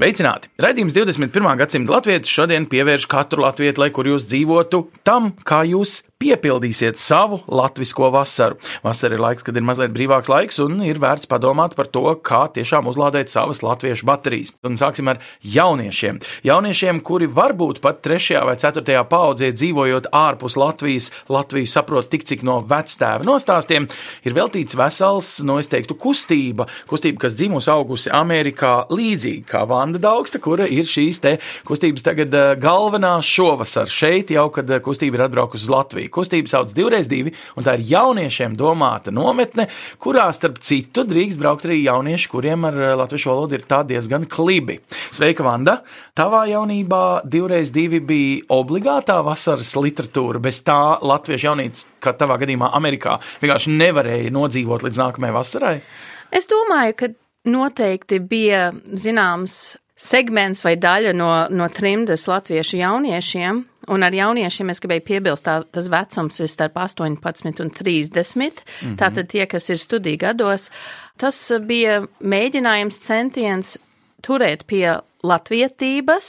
Sveicināti! 0.00 0.48
Radījums 0.56 0.94
21. 0.96 1.44
gadsimta 1.60 1.92
latviešu 1.92 2.32
šodien 2.38 2.64
pievērš 2.72 3.04
katru 3.12 3.44
latviešu, 3.44 3.82
lai 3.82 3.90
kur 3.92 4.08
jūs 4.08 4.24
dzīvotu, 4.24 4.86
tam, 5.04 5.34
kā 5.44 5.58
jūs 5.68 5.98
piepildīsiet 6.20 6.96
savu 7.00 7.42
latviešu 7.48 8.08
vasaru. 8.12 8.56
Vasara 8.84 9.16
ir 9.16 9.20
laiks, 9.20 9.44
kad 9.44 9.56
ir 9.56 9.64
mazliet 9.64 9.92
brīvāks 9.92 10.28
laiks, 10.32 10.60
un 10.64 10.82
ir 10.84 11.00
vērts 11.00 11.28
padomāt 11.28 11.76
par 11.76 11.88
to, 11.92 12.04
kā 12.24 12.42
tiešām 12.52 12.88
uzlādēt 12.88 13.32
savas 13.32 13.60
latviešu 13.64 14.08
baterijas. 14.08 14.54
Un 14.64 14.76
sāksim 14.80 15.08
ar 15.12 15.20
jauniešiem. 15.44 16.22
Jauniešiem, 16.48 17.02
kuri 17.04 17.28
varbūt 17.28 17.82
pat 17.84 18.00
3. 18.04 18.40
vai 18.48 18.56
4. 18.60 18.96
paudzē 19.08 19.52
dzīvojot 19.56 20.10
ārpus 20.16 20.56
Latvijas, 20.60 21.10
Latviju 21.28 21.68
saprot 21.68 22.08
tik 22.12 22.24
cik 22.28 22.44
no 22.48 22.56
vectēva 22.64 23.24
nostāstiem, 23.28 23.88
ir 24.24 24.36
veltīts 24.36 24.76
vesels, 24.80 25.34
no 25.44 25.58
es 25.60 25.68
teiktu, 25.72 25.96
kustība. 26.00 26.68
Kustība, 26.88 27.26
kas 27.26 27.36
dzimusi 27.36 27.72
augusi 27.72 28.12
Amerikā 28.16 28.74
līdzīgi 28.92 29.44
kā 29.48 29.64
Vanda 29.90 30.04
Daugsta, 30.06 30.38
kura 30.38 30.68
ir 30.70 30.86
šīs 30.86 31.18
te 31.18 31.30
kustības 31.66 32.04
tagad 32.06 32.34
eh, 32.36 32.52
galvenā 32.62 33.16
šovasar 33.26 33.90
šeit, 33.90 34.28
jau 34.30 34.44
kad 34.54 34.68
eh, 34.70 34.78
kustība 34.84 35.18
ir 35.18 35.22
atbraukusi 35.24 35.64
uz 35.66 35.72
Latviju. 35.72 36.10
Kustība 36.14 36.46
sauc 36.52 36.70
divreiz 36.76 37.08
divi, 37.10 37.32
un 37.58 37.66
tā 37.66 37.74
ir 37.74 37.88
jauniešiem 37.88 38.54
domāta 38.54 39.10
nometne, 39.10 39.66
kurā 39.98 40.28
starp 40.36 40.60
citu 40.62 41.02
drīkst 41.10 41.40
braukt 41.40 41.66
arī 41.66 41.80
jaunieši, 41.80 42.28
kuriem 42.30 42.68
ar 42.68 42.78
eh, 42.78 42.92
latviešu 43.00 43.32
valodu 43.32 43.58
ir 43.58 43.64
tā 43.66 43.80
diezgan 43.88 44.28
klibi. 44.30 44.78
Sveika, 45.10 45.42
Vanda! 45.42 45.80
Tavā 46.14 46.44
jaunībā 46.52 47.02
divreiz 47.26 47.72
divi 47.74 47.98
bija 47.98 48.44
obligātā 48.60 49.18
vasaras 49.26 49.72
literatūra, 49.74 50.38
bez 50.44 50.62
tā 50.62 51.00
latviešu 51.02 51.48
jaunītes, 51.48 51.88
kā 51.98 52.14
tavā 52.14 52.38
gadījumā 52.44 52.70
Amerikā, 52.78 53.18
vienkārši 53.42 53.74
nevarēja 53.74 54.30
nodzīvot 54.38 54.86
līdz 54.86 55.02
nākamajai 55.02 55.38
vasarai. 55.40 55.74
Es 56.30 56.46
domāju, 56.46 56.94
ka 56.94 57.10
noteikti 57.44 58.20
bija 58.20 58.70
zināms 58.92 59.76
segments 60.00 60.64
vai 60.64 60.76
daļa 60.80 61.12
no, 61.16 61.28
no 61.52 61.66
trimdas 61.72 62.24
latviešu 62.30 62.78
jauniešiem, 62.80 63.60
un 63.92 64.06
ar 64.06 64.14
jauniešiem 64.16 64.72
es 64.72 64.80
gribēju 64.80 65.04
piebilst, 65.04 65.44
tā, 65.44 65.58
tas 65.72 65.90
vecums 65.92 66.40
ir 66.40 66.48
starp 66.48 66.78
18 66.80 67.60
un 67.60 67.70
30, 67.70 68.16
mm 68.16 68.50
-hmm. 68.88 68.96
tātad 68.96 69.28
tie, 69.28 69.46
kas 69.46 69.68
ir 69.70 69.78
studiju 69.78 70.16
gados, 70.18 70.70
tas 71.16 71.52
bija 71.60 72.00
mēģinājums 72.20 73.00
centiens 73.00 73.78
turēt 74.24 74.66
pie 74.70 75.00
latvietības 75.26 76.28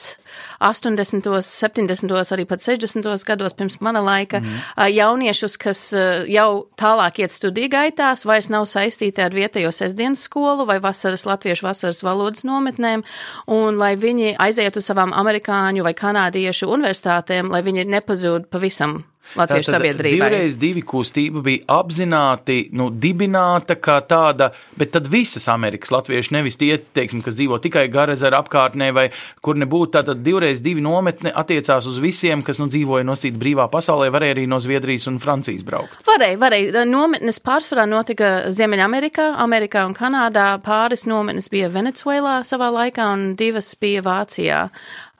80., 0.59 1.27
70., 1.47 2.33
arī 2.35 2.45
pat 2.47 2.63
60. 2.63 3.07
gados 3.27 3.55
pirms 3.55 3.79
mana 3.83 4.01
laika 4.03 4.41
mm. 4.41 4.57
jauniešus, 4.91 5.57
kas 5.61 5.83
jau 6.27 6.49
tālāk 6.79 7.21
iet 7.23 7.31
studiju 7.31 7.71
gaitās, 7.71 8.25
vairs 8.27 8.51
nav 8.51 8.67
saistīti 8.69 9.23
ar 9.23 9.35
vietējo 9.35 9.71
sestdienas 9.75 10.25
skolu 10.27 10.67
vai 10.67 10.81
vasaras 10.83 11.25
latviešu 11.29 11.67
vasaras 11.69 12.03
valodas 12.03 12.43
nometnēm, 12.47 13.05
un 13.47 13.79
lai 13.79 13.93
viņi 13.99 14.35
aizietu 14.41 14.83
savām 14.83 15.15
amerikāņu 15.15 15.87
vai 15.87 15.95
kanādiešu 15.95 16.69
universitātēm, 16.71 17.51
lai 17.53 17.63
viņi 17.67 17.87
nepazūd 17.95 18.51
pavisam 18.51 19.01
Latviešu 19.39 19.71
sabiedrībai. 19.71 20.17
Divreiz 20.17 20.57
divi 20.59 20.83
kustība 20.87 21.43
bija 21.45 21.63
apzināti 21.79 22.57
nu, 22.77 22.89
dibināta 22.91 23.77
kā 23.79 23.99
tāda, 24.07 24.51
bet 24.77 24.93
tad 24.95 25.07
visas 25.11 25.47
Amerikas 25.51 25.93
latvieši, 25.93 26.33
nevis 26.35 26.59
tie, 26.59 26.73
teiksim, 26.95 27.23
kas 27.25 27.37
dzīvo 27.39 27.59
tikai 27.63 27.85
Garezera 27.91 28.41
apkārtnē 28.43 28.91
vai 28.95 29.07
kur 29.43 29.59
nebūtu. 29.59 29.93
Tātad 29.97 30.21
divreiz 30.23 30.61
divi 30.63 30.83
nometne 30.83 31.33
attiecās 31.35 31.87
uz 31.89 31.99
visiem, 32.03 32.43
kas 32.47 32.61
nu 32.61 32.69
dzīvoja 32.71 33.07
nosīt 33.07 33.37
brīvā 33.39 33.67
pasaulē, 33.71 34.11
varēja 34.13 34.37
arī 34.37 34.47
no 34.51 34.59
Zviedrijas 34.63 35.07
un 35.11 35.19
Francijas 35.23 35.65
braukt. 35.67 35.99
Varēja, 36.07 36.39
varēja. 36.41 36.85
Nometnes 36.87 37.41
pārsvarā 37.43 37.87
notika 37.89 38.31
Ziemeļamerikā, 38.55 39.31
Amerikā 39.43 39.85
un 39.87 39.95
Kanādā. 39.97 40.49
Pāris 40.65 41.07
nometnes 41.09 41.49
bija 41.51 41.71
Venecuēlā 41.73 42.41
savā 42.47 42.71
laikā 42.77 43.11
un 43.13 43.31
divas 43.39 43.73
bija 43.81 44.03
Vācijā. 44.05 44.65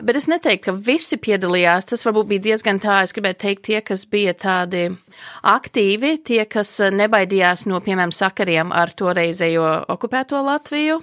Bet 0.04 0.18
es 0.18 0.28
neteiktu, 0.30 0.64
ka 0.70 0.74
visi 0.86 1.18
piedalījās. 1.22 1.88
Tas 1.90 2.06
varbūt 2.08 2.30
bija 2.32 2.44
diezgan 2.50 2.80
tā, 2.82 3.02
es 3.06 3.14
gribētu 3.16 3.42
teikt, 3.46 3.64
tie, 3.68 3.80
kas 3.86 4.06
bija 4.10 4.34
tādi 4.38 4.84
aktīvi, 5.48 6.16
tie, 6.26 6.42
kas 6.50 6.74
nebaidījās 6.96 7.68
no, 7.70 7.82
piemēram, 7.84 8.14
sakariem 8.16 8.74
ar 8.76 8.94
toreizējo 8.98 9.68
okupēto 9.94 10.42
Latviju, 10.46 11.00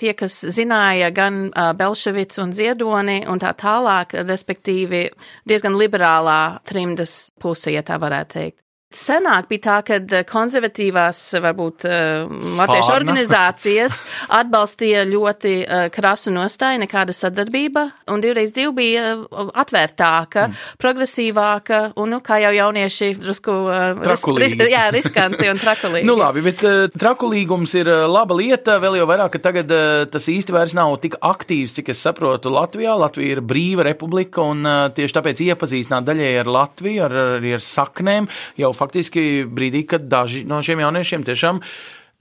tie, 0.00 0.12
kas 0.18 0.40
zināja 0.54 1.12
gan 1.14 1.44
uh, 1.50 1.70
Belševicu 1.78 2.42
un 2.46 2.56
Ziedoni 2.56 3.20
un 3.30 3.42
tā 3.42 3.54
tālāk, 3.58 4.16
respektīvi 4.26 5.06
diezgan 5.48 5.78
liberālā 5.78 6.40
trimdas 6.68 7.30
puse, 7.42 7.70
ja 7.74 7.84
tā 7.86 8.00
varētu 8.02 8.38
teikt. 8.38 8.58
Senāk 8.98 9.48
bija 9.50 9.62
tā, 9.66 9.76
ka 9.86 10.22
konservatīvās, 10.28 11.18
varbūt 11.42 11.86
uh, 11.88 12.30
latviešu 12.58 12.92
organizācijas 12.94 14.02
atbalstīja 14.40 15.04
ļoti 15.08 15.54
uh, 15.62 15.86
krasu 15.94 16.32
nostāju, 16.34 16.82
nekāda 16.82 17.14
sadarbība, 17.16 17.86
un 18.12 18.22
divreiz 18.24 18.54
divi 18.56 18.72
bija 18.82 19.14
atvērtāka, 19.62 20.46
mm. 20.48 20.60
progresīvāka, 20.82 21.80
un, 22.00 22.12
nu, 22.14 22.20
kā 22.24 22.38
jau 22.44 22.52
jaunieši, 22.56 23.12
drusku 23.22 23.54
uh, 23.66 24.02
Trakulīgi. 24.02 24.58
ris, 24.60 24.72
jā, 24.76 24.84
riskanti 24.94 25.50
un 25.50 25.60
trakulīgi. 25.62 26.08
Nu, 26.08 26.16
labi, 26.20 26.44
bet 26.44 26.64
trakulīgums 26.98 27.76
ir 27.80 27.90
laba 28.10 28.36
lieta. 28.38 28.78
Vēl 28.82 29.00
jau 29.00 29.08
vairāk, 29.08 29.34
ka 29.36 29.42
tagad 29.50 29.72
tas 30.12 30.28
īsti 30.28 30.54
vairs 30.54 30.76
nav 30.76 30.94
tik 31.02 31.16
aktīvs, 31.22 31.76
cik 31.78 31.92
es 31.94 32.02
saprotu 32.04 32.52
Latvijā. 32.52 32.94
Latvija 32.98 33.36
ir 33.36 33.42
brīva 33.44 33.86
republika 33.86 34.44
un 34.44 34.66
tieši 34.96 35.16
tāpēc 35.18 35.44
iepazīstināt 35.48 36.06
daļēji 36.08 36.42
ar 36.42 36.52
Latviju, 36.58 37.04
ar, 37.06 37.16
arī 37.38 37.54
ar 37.56 37.64
saknēm, 37.64 38.28
jau 38.60 38.72
faktiski 38.82 39.44
brīdī, 39.46 39.86
kad 39.94 40.10
daži 40.10 40.44
no 40.48 40.60
šiem 40.64 40.82
jauniešiem 40.84 41.26
tiešām. 41.28 41.62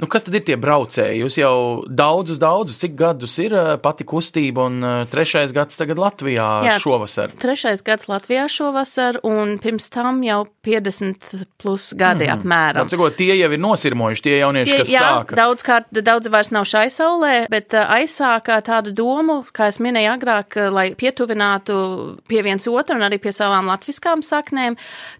Nu, 0.01 0.07
kas 0.09 0.23
tad 0.25 0.33
ir 0.33 0.41
tie 0.41 0.55
braucēji? 0.57 1.19
Jūs 1.21 1.35
jau 1.37 1.55
daudzus, 1.85 2.39
daudzus, 2.41 2.79
cik 2.81 2.95
gadus 2.97 3.35
ir 3.43 3.53
uh, 3.53 3.75
pati 3.77 4.01
kustība, 4.09 4.63
un 4.65 4.81
uh, 4.81 4.93
trešais 5.05 5.51
gads 5.53 5.77
tagad 5.77 5.99
Latvijā 6.01 6.47
Jā. 6.65 6.77
šovasar. 6.81 7.35
Trešais 7.37 7.83
gads 7.85 8.07
Latvijā 8.09 8.47
šovasar, 8.49 9.19
un 9.27 9.59
pirms 9.61 9.91
tam 9.93 10.23
jau 10.25 10.39
50 10.65 11.43
plus 11.61 11.91
gadi 11.93 12.25
mm. 12.25 12.33
apmēram. 12.33 12.89
Sakot, 12.89 13.13
tie 13.19 13.35
jau 13.37 13.51
ir 13.53 13.61
nosirmojuši, 13.61 14.23
tie 14.25 14.33
jaunieši, 14.39 14.71
Tie, 14.71 14.79
kas 14.81 14.93
jā, 14.95 15.03
sāka. 15.05 15.37
daudz 15.37 15.67
kārt, 15.67 15.93
daudz 15.93 16.31
vairs 16.33 16.49
nav 16.57 16.65
šai 16.71 16.87
saulē, 16.97 17.35
bet 17.53 17.77
uh, 17.77 17.93
aizsāka 17.99 18.57
tādu 18.65 18.95
domu, 18.97 19.37
kā 19.53 19.69
es 19.69 19.77
minēju 19.85 20.15
agrāk, 20.15 20.57
lai 20.73 20.87
pietuvinātu 20.97 21.77
pie 22.25 22.41
viens 22.41 22.65
otru 22.73 22.97
un 22.97 23.05
arī 23.05 23.21
pie 23.21 23.35
savām 23.37 23.69
latviskām 23.69 24.25
saknēm. 24.25 24.79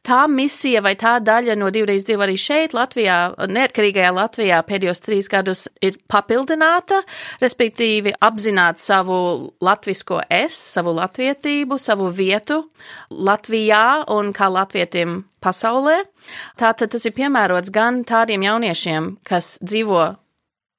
Tā 0.10 0.24
misija 0.26 0.82
vai 0.82 0.98
tā 0.98 1.20
daļa 1.22 1.60
no 1.62 1.70
divreiz 1.70 2.10
divi 2.10 2.26
arī 2.26 2.42
šeit, 2.42 2.74
Latvijā, 2.74 3.22
neatkarīgajā 3.46 4.18
Latvijā 4.18 4.66
pēdējos 4.72 5.04
trīs 5.04 5.30
gadus 5.32 5.66
ir 5.84 6.00
papildināta, 6.12 7.02
respektīvi 7.44 8.16
apzināt 8.24 8.80
savu 8.82 9.52
latvisko 9.64 10.22
es, 10.32 10.56
savu 10.56 10.96
latvietību, 10.98 11.80
savu 11.82 12.10
vietu 12.16 12.62
Latvijā 13.12 14.08
un 14.16 14.32
kā 14.36 14.48
latvietim 14.52 15.22
pasaulē. 15.44 16.02
Tātad 16.60 16.94
tas 16.94 17.06
ir 17.08 17.16
piemērots 17.18 17.74
gan 17.74 18.04
tādiem 18.08 18.46
jauniešiem, 18.48 19.16
kas 19.28 19.58
dzīvo 19.62 20.06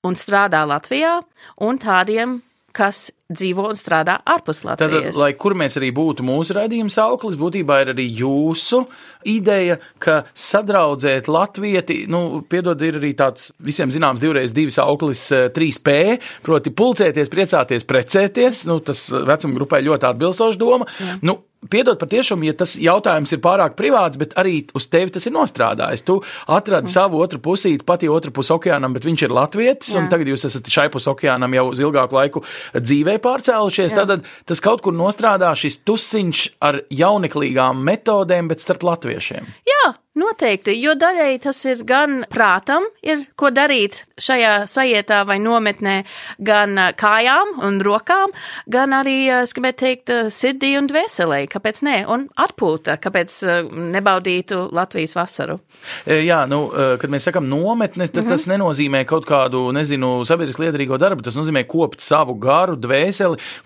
un 0.06 0.19
strādā 0.19 0.64
Latvijā, 0.66 1.20
un 1.62 1.78
tādiem, 1.82 2.41
kas 2.74 3.10
dzīvo 3.33 3.69
un 3.71 3.78
strādā 3.78 4.19
ārpus 4.28 4.62
Tad, 4.62 4.83
Latvijas. 4.83 5.16
lai 5.19 5.33
kur 5.38 5.55
mēs 5.59 5.78
arī 5.81 5.93
būtu 5.94 6.25
mūsu 6.27 6.56
raidījuma 6.56 6.92
sauklis, 6.92 7.39
būtībā 7.41 7.83
ir 7.83 7.92
arī 7.95 8.07
jūsu 8.22 8.83
ideja, 9.28 9.78
ka 10.03 10.22
sadraudzēt 10.34 11.30
latvieti, 11.33 12.03
nu, 12.13 12.42
piedod, 12.48 12.83
ir 12.83 12.98
arī 13.01 13.13
tāds 13.19 13.53
visiem 13.63 13.92
zināms 13.95 14.22
divreiz 14.22 14.54
divi 14.54 14.74
sauklis 14.74 15.24
eh, 15.33 15.47
3P, 15.54 15.97
proti 16.45 16.74
pulcēties, 16.74 17.33
priecāties, 17.33 17.89
precēties, 17.89 18.66
nu, 18.71 18.80
tas 18.84 19.09
vecuma 19.13 19.59
grupai 19.60 19.83
ļoti 19.86 20.10
atbilstoša 20.13 20.60
doma. 20.60 20.89
Jā. 20.98 21.16
Nu, 21.22 21.39
piedod 21.71 21.98
patiešām, 22.01 22.42
ja 22.47 22.54
tas 22.59 22.74
jautājums 22.80 23.33
ir 23.34 23.41
pārāk 23.42 23.77
privāts, 23.78 24.19
bet 24.21 24.34
arī 24.41 24.63
uz 24.77 24.89
tevi 24.91 25.15
tas 25.15 25.27
ir 25.28 25.34
nostrādājis. 25.36 26.04
Tu 26.07 26.16
atradi 26.51 26.89
mm. 26.89 26.95
savu 26.95 27.21
otru 27.22 27.39
pusīti, 27.42 27.84
pati 27.86 28.10
otru 28.10 28.33
pusi 28.34 28.54
okeānam, 28.54 28.95
bet 28.97 29.07
viņš 29.07 29.27
ir 29.27 29.34
latvietis, 29.36 29.92
Jā. 29.95 30.03
un 30.03 30.10
tagad 30.13 30.33
jūs 30.33 30.47
esat 30.48 30.71
šai 30.72 30.89
pus 30.92 31.07
okeānam 31.13 31.54
jau 31.54 31.69
uz 31.71 31.83
ilgāku 31.84 32.19
laiku 32.19 32.45
dzīvē 32.74 33.11
pārcēlušies. 33.22 33.92
Jā. 33.92 34.06
Tad 34.06 34.24
tas 34.48 34.62
kaut 34.64 34.84
kur 34.84 34.97
nostrādā 34.97 35.53
šis 35.59 35.80
tusiņš 35.86 36.44
ar 36.64 36.82
jauneklīgām 36.91 37.82
metodēm, 37.84 38.48
bet 38.53 38.64
starp 38.64 38.86
latviešiem. 38.86 39.48
Jā, 39.68 39.92
Noteikti, 40.12 40.74
jo 40.76 40.92
daļai 40.92 41.38
tas 41.41 41.56
ir 41.64 41.86
gan 41.88 42.18
prātam, 42.28 42.84
ir 43.00 43.22
ko 43.32 43.48
darīt 43.48 43.94
šajā 44.20 44.66
sajietā 44.68 45.22
vai 45.24 45.38
nometnē, 45.41 45.94
gan 46.36 46.76
kājām 47.00 47.54
un 47.64 47.78
rokām, 47.80 48.34
gan 48.68 48.92
arī, 48.92 49.14
es 49.38 49.54
gribētu 49.56 49.80
teikt, 49.80 50.12
sirdī 50.28 50.74
un 50.76 50.91
dvēselē. 50.91 51.47
Kāpēc 51.48 51.80
ne? 51.88 51.94
Un 52.12 52.26
atpūta, 52.36 52.98
kāpēc 53.00 53.38
nebaudītu 53.94 54.66
Latvijas 54.76 55.16
vasaru? 55.16 55.56
Jā, 56.04 56.42
nu, 56.44 56.66
kad 57.00 57.09
mēs 57.09 57.30
sakam 57.30 57.48
nometne, 57.48 58.10
tad 58.10 58.26
mm 58.26 58.28
-hmm. 58.28 58.36
tas 58.36 58.47
nenozīmē 58.53 59.04
kaut 59.09 59.24
kādu, 59.24 59.64
nezinu, 59.72 60.26
sabiedriski 60.28 60.66
liederīgo 60.66 61.00
darbu. 61.00 61.24
Tas 61.24 61.41
nozīmē 61.41 61.64
kopt 61.64 62.04
savu 62.04 62.34
garu, 62.34 62.76
dvēseli, 62.76 63.02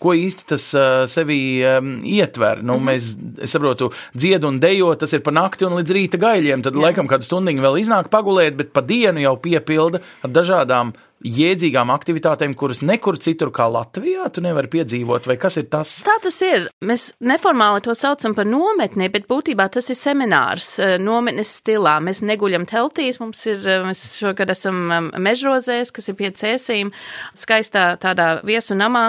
ko 0.02 0.14
īsti 0.16 0.46
tas 0.54 0.66
sevi 1.12 1.38
um, 1.66 1.96
ietver. 2.04 2.62
Nu, 2.62 2.78
-hmm. 2.78 2.88
mēs, 2.90 3.10
es 3.42 3.52
saprotu, 3.54 3.90
dzied 4.14 4.44
un 4.44 4.60
dejo, 4.60 4.94
tas 4.94 5.12
ir 5.12 5.20
pa 5.20 5.30
nakti 5.30 5.66
un 5.66 5.76
līdz 5.78 5.92
rīta 5.92 6.20
gaļiem, 6.20 6.62
tad 6.62 6.74
Jā. 6.74 6.86
laikam 6.88 7.08
kādu 7.08 7.28
stundiņu 7.28 7.62
vēl 7.62 7.80
iznāk 7.82 8.10
pagulēt, 8.12 8.56
bet 8.56 8.72
pa 8.72 8.80
dienu 8.80 9.20
jau 9.20 9.36
piepilda 9.36 10.00
ar 10.22 10.30
dažādām 10.30 10.92
jēdzīgām 11.26 11.90
aktivitātēm, 11.94 12.54
kuras 12.58 12.82
nekur 12.86 13.18
citur 13.22 13.50
kā 13.54 13.66
Latvijā 13.72 14.28
tu 14.32 14.44
nevari 14.44 14.70
piedzīvot, 14.72 15.26
vai 15.30 15.36
kas 15.40 15.58
ir 15.60 15.66
tas? 15.72 15.96
Tā 16.06 16.16
tas 16.22 16.38
ir. 16.46 16.68
Mēs 16.86 17.08
neformāli 17.24 17.82
to 17.86 17.96
saucam 17.98 18.36
par 18.36 18.48
nometni, 18.48 19.08
bet 19.12 19.26
būtībā 19.30 19.68
tas 19.74 19.90
ir 19.92 19.98
seminārs 19.98 20.70
eh, 20.82 20.96
nometnes 21.02 21.56
stilā. 21.60 21.96
Mēs 22.04 22.22
neguļam 22.26 22.68
teltīs, 22.70 23.20
mums 23.22 23.42
ir, 23.50 23.60
eh, 23.64 23.82
mēs 23.86 24.04
šogad 24.20 24.54
esam 24.54 24.80
um, 24.86 25.10
mežrozēs, 25.26 25.92
kas 25.94 26.10
ir 26.12 26.18
pie 26.18 26.30
cēsīm, 26.36 26.94
skaistā 27.36 27.88
tādā 28.02 28.36
viesu 28.46 28.78
namā. 28.78 29.08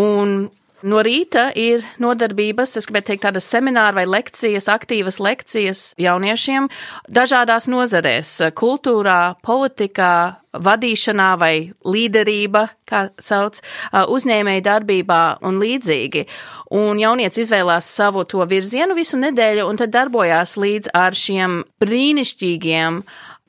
Un 0.00 0.48
No 0.82 0.98
rīta 1.06 1.46
ir 1.54 1.84
nodarbības, 2.02 2.72
es 2.80 2.88
gribētu 2.88 3.12
teikt, 3.12 3.22
tādas 3.22 3.46
semināra 3.46 4.00
vai 4.00 4.06
lekcijas, 4.10 4.66
aktīvas 4.72 5.20
lekcijas 5.22 5.82
jauniešiem 6.02 6.66
dažādās 7.06 7.68
nozarēs- 7.70 8.32
kultūrā, 8.62 9.36
politikā, 9.46 10.38
vadīšanā 10.52 11.38
vai 11.38 11.72
līderība, 11.86 12.68
kā 12.84 13.10
sauc, 13.16 13.60
uzņēmēja 13.92 14.62
darbībā 14.62 15.38
un 15.42 15.60
līdzīgi. 15.60 16.26
Un 16.70 16.98
jaunieci 16.98 17.40
izvēlās 17.46 17.86
savu 17.86 18.24
to 18.24 18.44
virzienu 18.44 18.94
visu 18.94 19.16
nedēļu 19.16 19.68
un 19.68 19.76
tad 19.76 19.90
darbojās 19.90 20.56
līdz 20.56 20.88
ar 20.94 21.12
šiem 21.12 21.62
brīnišķīgiem 21.80 23.02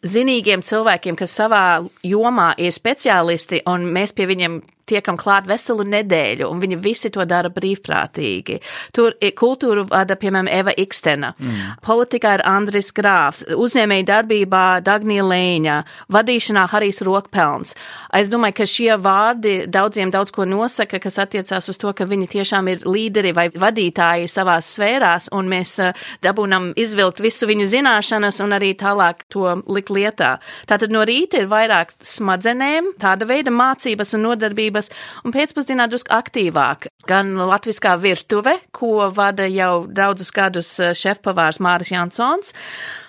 zinīgiem 0.03 0.61
cilvēkiem, 0.61 1.15
kas 1.15 1.31
savā 1.31 1.89
jomā 2.03 2.53
ir 2.57 2.71
speciālisti, 2.71 3.63
un 3.65 3.87
mēs 3.95 4.13
pie 4.13 4.27
viņiem 4.27 4.61
tiekam 4.89 5.17
klāt 5.19 5.47
veselu 5.49 5.85
nedēļu, 5.87 6.47
un 6.49 6.61
viņi 6.63 6.79
visi 6.83 7.11
to 7.13 7.25
dara 7.29 7.51
brīvprātīgi. 7.53 8.59
Tur 8.95 9.15
ir 9.21 9.33
kultūra 9.39 9.85
vada, 9.89 10.17
piemēram, 10.19 10.49
Eva 10.51 10.73
Ikstena, 10.77 11.33
mm. 11.37 11.79
politikā 11.85 12.37
ir 12.37 12.45
Andris 12.47 12.91
Grāfs, 12.95 13.45
uzņēmēja 13.53 14.07
darbībā 14.09 14.63
Dagnija 14.85 15.25
Lēņa, 15.27 15.77
vadīšanā 16.13 16.65
Harijs 16.71 17.01
Rokpelns. 17.05 17.75
Es 18.15 18.31
domāju, 18.31 18.57
ka 18.59 18.67
šie 18.69 18.97
vārdi 19.01 19.55
daudziem 19.71 20.11
daudz 20.13 20.33
ko 20.35 20.45
nosaka, 20.49 20.99
kas 21.03 21.19
attiecās 21.23 21.69
uz 21.71 21.79
to, 21.79 21.93
ka 21.95 22.07
viņi 22.09 22.29
tiešām 22.35 22.69
ir 22.73 22.87
līderi 22.87 23.33
vai 23.35 23.47
vadītāji 23.49 24.29
savās 24.31 24.73
sfērās, 24.75 25.29
un 25.35 25.49
mēs 25.51 25.75
eh, 25.83 25.93
dabūnam 26.23 26.71
izvilkt 26.79 27.23
visu 27.23 27.47
viņu 27.49 27.69
zināšanas 27.71 28.41
un 28.43 28.57
arī 28.57 28.73
tālāk 28.79 29.23
to 29.33 29.57
likt 29.67 29.93
lietā. 29.93 30.35
Tātad 30.69 30.93
no 30.93 31.03
rīta 31.07 31.41
ir 31.41 31.49
vairāk 31.51 31.93
smadzenēm, 32.03 32.93
tāda 33.01 33.27
veida 33.29 33.53
mācības 33.53 34.15
un 34.17 34.27
nodarbības, 34.29 34.72
vērtības, 34.73 34.89
un 35.25 35.33
pēcpusdienā 35.33 35.87
drusku 35.89 36.13
aktīvāk. 36.13 36.89
Gan 37.07 37.35
latviskā 37.35 37.97
virtuve, 37.99 38.57
ko 38.71 39.09
vada 39.13 39.47
jau 39.47 39.85
daudzus 39.87 40.31
gadus 40.31 40.79
eh, 40.79 40.93
šefpavārs 40.93 41.59
Māris 41.59 41.91
Jansons, 41.93 42.53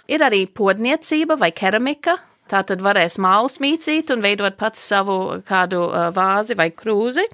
ir 0.08 0.20
arī 0.22 0.46
podniecība 0.46 1.36
vai 1.38 1.52
keramika, 1.52 2.18
Tā 2.44 2.60
tad 2.68 2.82
varēs 2.84 3.16
mālu 3.24 3.48
smīcīt 3.48 4.10
un 4.12 4.20
veidot 4.20 4.56
pats 4.60 4.82
savu 4.90 5.40
kādu 5.48 5.80
vāzi 6.12 6.56
vai 6.58 6.66
krūzi. 6.76 7.24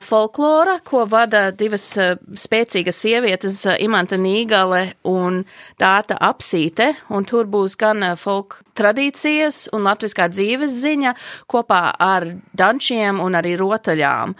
Folklora, 0.00 0.78
ko 0.80 1.02
vada 1.04 1.50
divas 1.52 1.84
spēcīgas 2.40 3.02
sievietes, 3.04 3.58
Imanta 3.84 4.16
Nīgale 4.16 4.94
un 5.12 5.42
Dāta 5.80 6.16
Apsīte, 6.24 6.94
un 7.12 7.28
tur 7.28 7.50
būs 7.52 7.76
gan 7.76 8.00
folk 8.16 8.62
tradīcijas 8.80 9.66
un 9.76 9.84
latviskā 9.84 10.30
dzīves 10.32 10.80
ziņa 10.80 11.12
kopā 11.52 11.82
ar 12.00 12.30
dančiem 12.56 13.20
un 13.20 13.36
arī 13.36 13.58
rotaļām. 13.60 14.32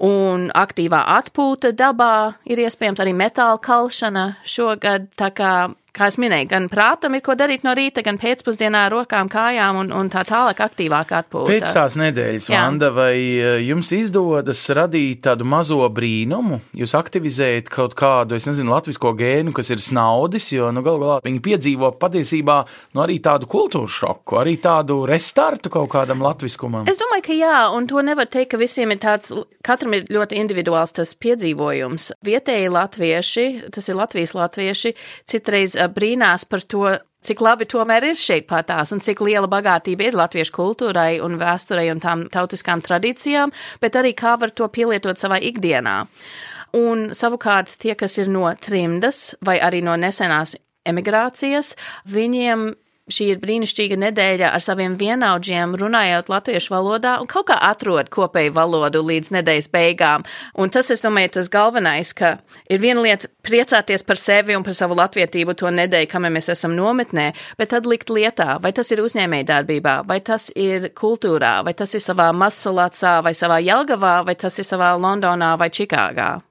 Un 0.00 0.46
aktīvā 0.56 1.02
atpūta 1.18 1.74
dabā 1.76 2.38
ir 2.48 2.62
iespējams 2.62 3.02
arī 3.02 3.12
metāla 3.18 3.58
kalšana 3.60 4.30
šogad, 4.48 5.10
tā 5.18 5.28
kā 5.36 5.52
kā 5.96 6.08
es 6.10 6.18
minēju, 6.20 6.48
gan 6.50 6.68
prātam 6.72 7.16
ir 7.16 7.22
ko 7.24 7.36
darīt 7.38 7.64
no 7.66 7.74
rīta, 7.76 8.04
gan 8.06 8.18
pēcpusdienā 8.20 8.86
rokām, 8.92 9.30
kājām 9.30 9.80
un, 9.82 9.92
un 9.96 10.10
tā 10.12 10.24
tālāk 10.28 10.62
aktīvāk 10.64 11.14
atpūta. 11.20 11.50
Pēc 11.50 11.74
tās 11.76 11.96
nedēļas, 12.00 12.50
Jā. 12.52 12.64
Vanda, 12.66 12.90
vai 12.94 13.14
eh, 13.16 13.60
jums 13.66 13.92
izdodas 13.96 14.62
radīt 14.76 15.24
tādu 15.26 15.46
mazo 15.48 15.80
brīnumu? 15.92 16.60
Jūs 16.78 16.94
aktivizējat 16.98 17.70
kaut 17.72 17.96
kādu, 17.98 18.38
es 18.38 18.48
nezinu, 18.48 18.72
latvisko 18.74 19.12
gēnu, 19.18 19.54
kas 19.56 19.72
ir 19.74 19.82
snaudis, 19.84 20.50
jo, 20.54 20.70
nu, 20.74 20.84
galu 20.86 21.02
galā 21.04 21.18
viņi 21.26 21.42
piedzīvo 21.44 21.92
patiesībā, 22.00 22.58
nu, 22.94 23.04
arī 23.04 23.20
tādu 23.24 23.48
kultūru 23.50 23.90
šoku, 23.90 24.38
arī 24.40 24.56
tādu 24.62 25.02
restartu 25.08 25.72
kaut 25.72 25.90
kādam 25.92 26.22
latviskumam. 26.24 26.88
Es 26.90 27.00
domāju, 27.00 27.26
ka 27.30 27.38
jā, 27.38 27.56
un 27.76 27.88
to 27.90 28.02
nevar 28.06 28.30
teikt, 28.30 28.52
ka 28.54 28.60
visiem 28.60 28.94
ir 28.94 29.02
tāds, 29.02 29.32
katram 29.66 29.96
ir 29.98 30.08
ļoti 30.10 30.38
individuāls 30.40 30.94
tas 30.96 31.12
piedzīvojums. 31.20 32.10
Vietēji 32.26 32.70
latvieši, 32.72 33.46
tas 33.74 33.88
ir 33.90 33.98
Latvijas 33.98 34.34
latvieši, 34.36 34.94
citreiz 35.28 35.76
brīnās 35.88 36.44
par 36.48 36.64
to, 36.68 36.84
cik 37.24 37.42
labi 37.44 37.66
tomēr 37.68 38.10
ir 38.10 38.18
šeit 38.18 38.46
patās 38.50 38.92
un 38.94 39.02
cik 39.04 39.22
liela 39.24 39.48
bagātība 39.50 40.08
ir 40.08 40.18
latviešu 40.18 40.54
kultūrai 40.56 41.20
un 41.24 41.38
vēsturei 41.40 41.90
un 41.92 42.00
tām 42.02 42.26
tautiskām 42.32 42.82
tradīcijām, 42.84 43.52
bet 43.80 43.96
arī 43.96 44.14
kā 44.16 44.36
var 44.40 44.52
to 44.52 44.68
pielietot 44.68 45.20
savā 45.20 45.40
ikdienā. 45.50 46.02
Un 46.78 47.08
savukārt 47.18 47.72
tie, 47.82 47.96
kas 47.98 48.18
ir 48.22 48.28
no 48.30 48.46
trimdas 48.62 49.34
vai 49.44 49.58
arī 49.58 49.82
no 49.82 49.96
nesenās 49.98 50.54
emigrācijas, 50.86 51.74
viņiem 52.08 52.70
šī 53.10 53.26
ir 53.34 53.40
brīnišķīga 53.42 53.98
nedēļa 54.00 54.50
ar 54.54 54.64
saviem 54.64 54.96
vienaudžiem, 55.00 55.74
runājot 55.78 56.30
latviešu 56.32 56.74
valodā 56.74 57.16
un 57.22 57.28
kaut 57.30 57.48
kā 57.50 57.56
atrod 57.70 58.10
kopēju 58.12 58.54
valodu 58.56 59.02
līdz 59.06 59.32
nedēļas 59.36 59.70
beigām. 59.72 60.26
Un 60.60 60.72
tas, 60.74 60.90
es 60.94 61.02
domāju, 61.04 61.34
tas 61.38 61.50
galvenais, 61.52 62.12
ka 62.16 62.36
ir 62.70 62.82
viena 62.82 63.02
lieta 63.04 63.30
priecāties 63.46 64.04
par 64.06 64.20
sevi 64.20 64.56
un 64.56 64.66
par 64.66 64.76
savu 64.78 64.98
latvietību 64.98 65.56
to 65.58 65.72
nedēļu, 65.74 66.10
kamēr 66.10 66.36
mēs 66.36 66.52
esam 66.54 66.76
nometnē, 66.78 67.30
bet 67.60 67.72
tad 67.74 67.88
likt 67.90 68.12
lietā, 68.12 68.58
vai 68.62 68.74
tas 68.76 68.90
ir 68.92 69.02
uzņēmēja 69.04 69.48
darbībā, 69.54 69.96
vai 70.08 70.20
tas 70.24 70.50
ir 70.54 70.90
kultūrā, 70.96 71.60
vai 71.66 71.74
tas 71.78 71.94
ir 71.96 72.04
savā 72.04 72.30
Masalacā, 72.36 73.18
vai 73.26 73.34
savā 73.36 73.60
Jelgavā, 73.64 74.20
vai 74.26 74.38
tas 74.38 74.58
ir 74.60 74.68
savā 74.68 74.94
Londonā 75.00 75.56
vai 75.60 75.70
Čikāgā. 75.72 76.49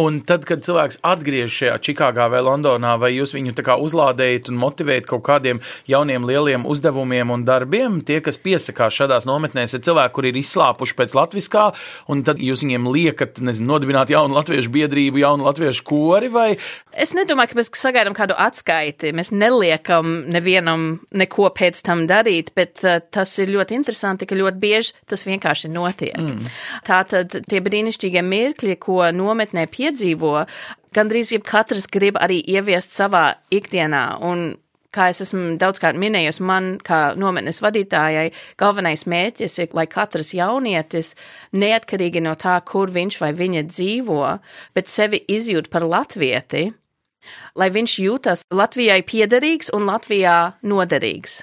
Un 0.00 0.20
tad, 0.26 0.46
kad 0.48 0.64
cilvēks 0.66 1.00
atgriežas 1.06 1.58
šajā 1.58 1.78
Čikāgā 1.88 2.28
vai 2.32 2.42
Londonā, 2.44 2.94
vai 3.00 3.14
jūs 3.14 3.34
viņu 3.36 3.54
uzlādējat 3.54 4.50
un 4.50 4.60
motivējat 4.60 5.08
kaut 5.10 5.24
kādiem 5.26 5.60
jauniem, 5.90 6.26
lieliem 6.28 6.66
uzdevumiem 6.68 7.30
un 7.34 7.44
darbiem, 7.46 8.00
tie, 8.06 8.20
kas 8.24 8.38
piesakās 8.38 8.94
šādās 8.94 9.26
nometnēs, 9.28 9.74
ir 9.74 9.84
cilvēki, 9.86 10.14
kuri 10.14 10.32
ir 10.32 10.40
izslāpuši 10.40 10.96
pēc 10.98 11.14
latviskā, 11.16 11.66
un 12.12 12.24
tad 12.26 12.42
jūs 12.42 12.64
viņiem 12.64 12.88
liekat, 12.94 13.40
nezinu, 13.44 13.72
nodibināt 13.72 14.12
jaunu 14.14 14.38
latviešu 14.38 14.72
biedrību, 14.74 15.22
jaunu 15.24 15.48
latviešu 15.48 15.84
kori, 15.86 16.30
vai? 16.32 16.48
Es 16.94 17.14
nedomāju, 17.16 17.52
ka 17.52 17.58
mēs 17.58 17.72
sagaidām 17.78 18.14
kādu 18.16 18.36
atskaiti. 18.38 19.12
Mēs 19.16 19.32
neliekam 19.34 20.24
nevienam 20.30 20.86
neko 21.14 21.50
pēc 21.56 21.82
tam 21.86 22.04
darīt, 22.10 22.52
bet 22.56 22.84
uh, 22.86 23.00
tas 23.14 23.32
ir 23.42 23.52
ļoti 23.54 23.76
interesanti, 23.78 24.28
ka 24.28 24.38
ļoti 24.38 24.60
bieži 24.62 24.94
tas 25.10 25.24
vienkārši 25.26 25.70
notiek. 25.74 26.16
Mm. 26.20 26.50
Tātad 26.86 27.38
tie 27.50 27.60
brīnišķīgie 27.64 28.22
mirkļi, 28.24 28.78
ko 28.82 29.00
nometnē 29.14 29.63
piedzīvo, 29.70 30.44
gandrīz 30.94 31.32
jebkatrs 31.34 31.88
grib 31.92 32.18
arī 32.22 32.40
ieviest 32.54 32.94
savā 32.94 33.26
ikdienā. 33.54 34.04
Un 34.24 34.52
kā 34.94 35.08
es 35.12 35.22
esmu 35.24 35.56
daudzkārt 35.60 35.98
minējusi, 36.00 36.44
man 36.46 36.68
kā 36.84 37.00
nometnes 37.18 37.60
vadītājai, 37.64 38.28
galvenais 38.60 39.06
mērķis 39.10 39.58
ir, 39.64 39.72
lai 39.76 39.86
katrs 39.90 40.34
jaunietis, 40.36 41.14
neatkarīgi 41.56 42.22
no 42.24 42.36
tā, 42.40 42.58
kur 42.66 42.92
viņš 42.94 43.18
vai 43.22 43.32
viņa 43.36 43.64
dzīvo, 43.70 44.22
bet 44.76 44.90
sevi 44.92 45.22
izjūt 45.36 45.70
par 45.72 45.86
latvieti, 45.88 46.68
lai 47.58 47.70
viņš 47.74 47.98
jūtas 48.04 48.46
Latvijai 48.54 49.00
piederīgs 49.06 49.72
un 49.74 49.88
Latvijā 49.90 50.38
noderīgs. 50.62 51.42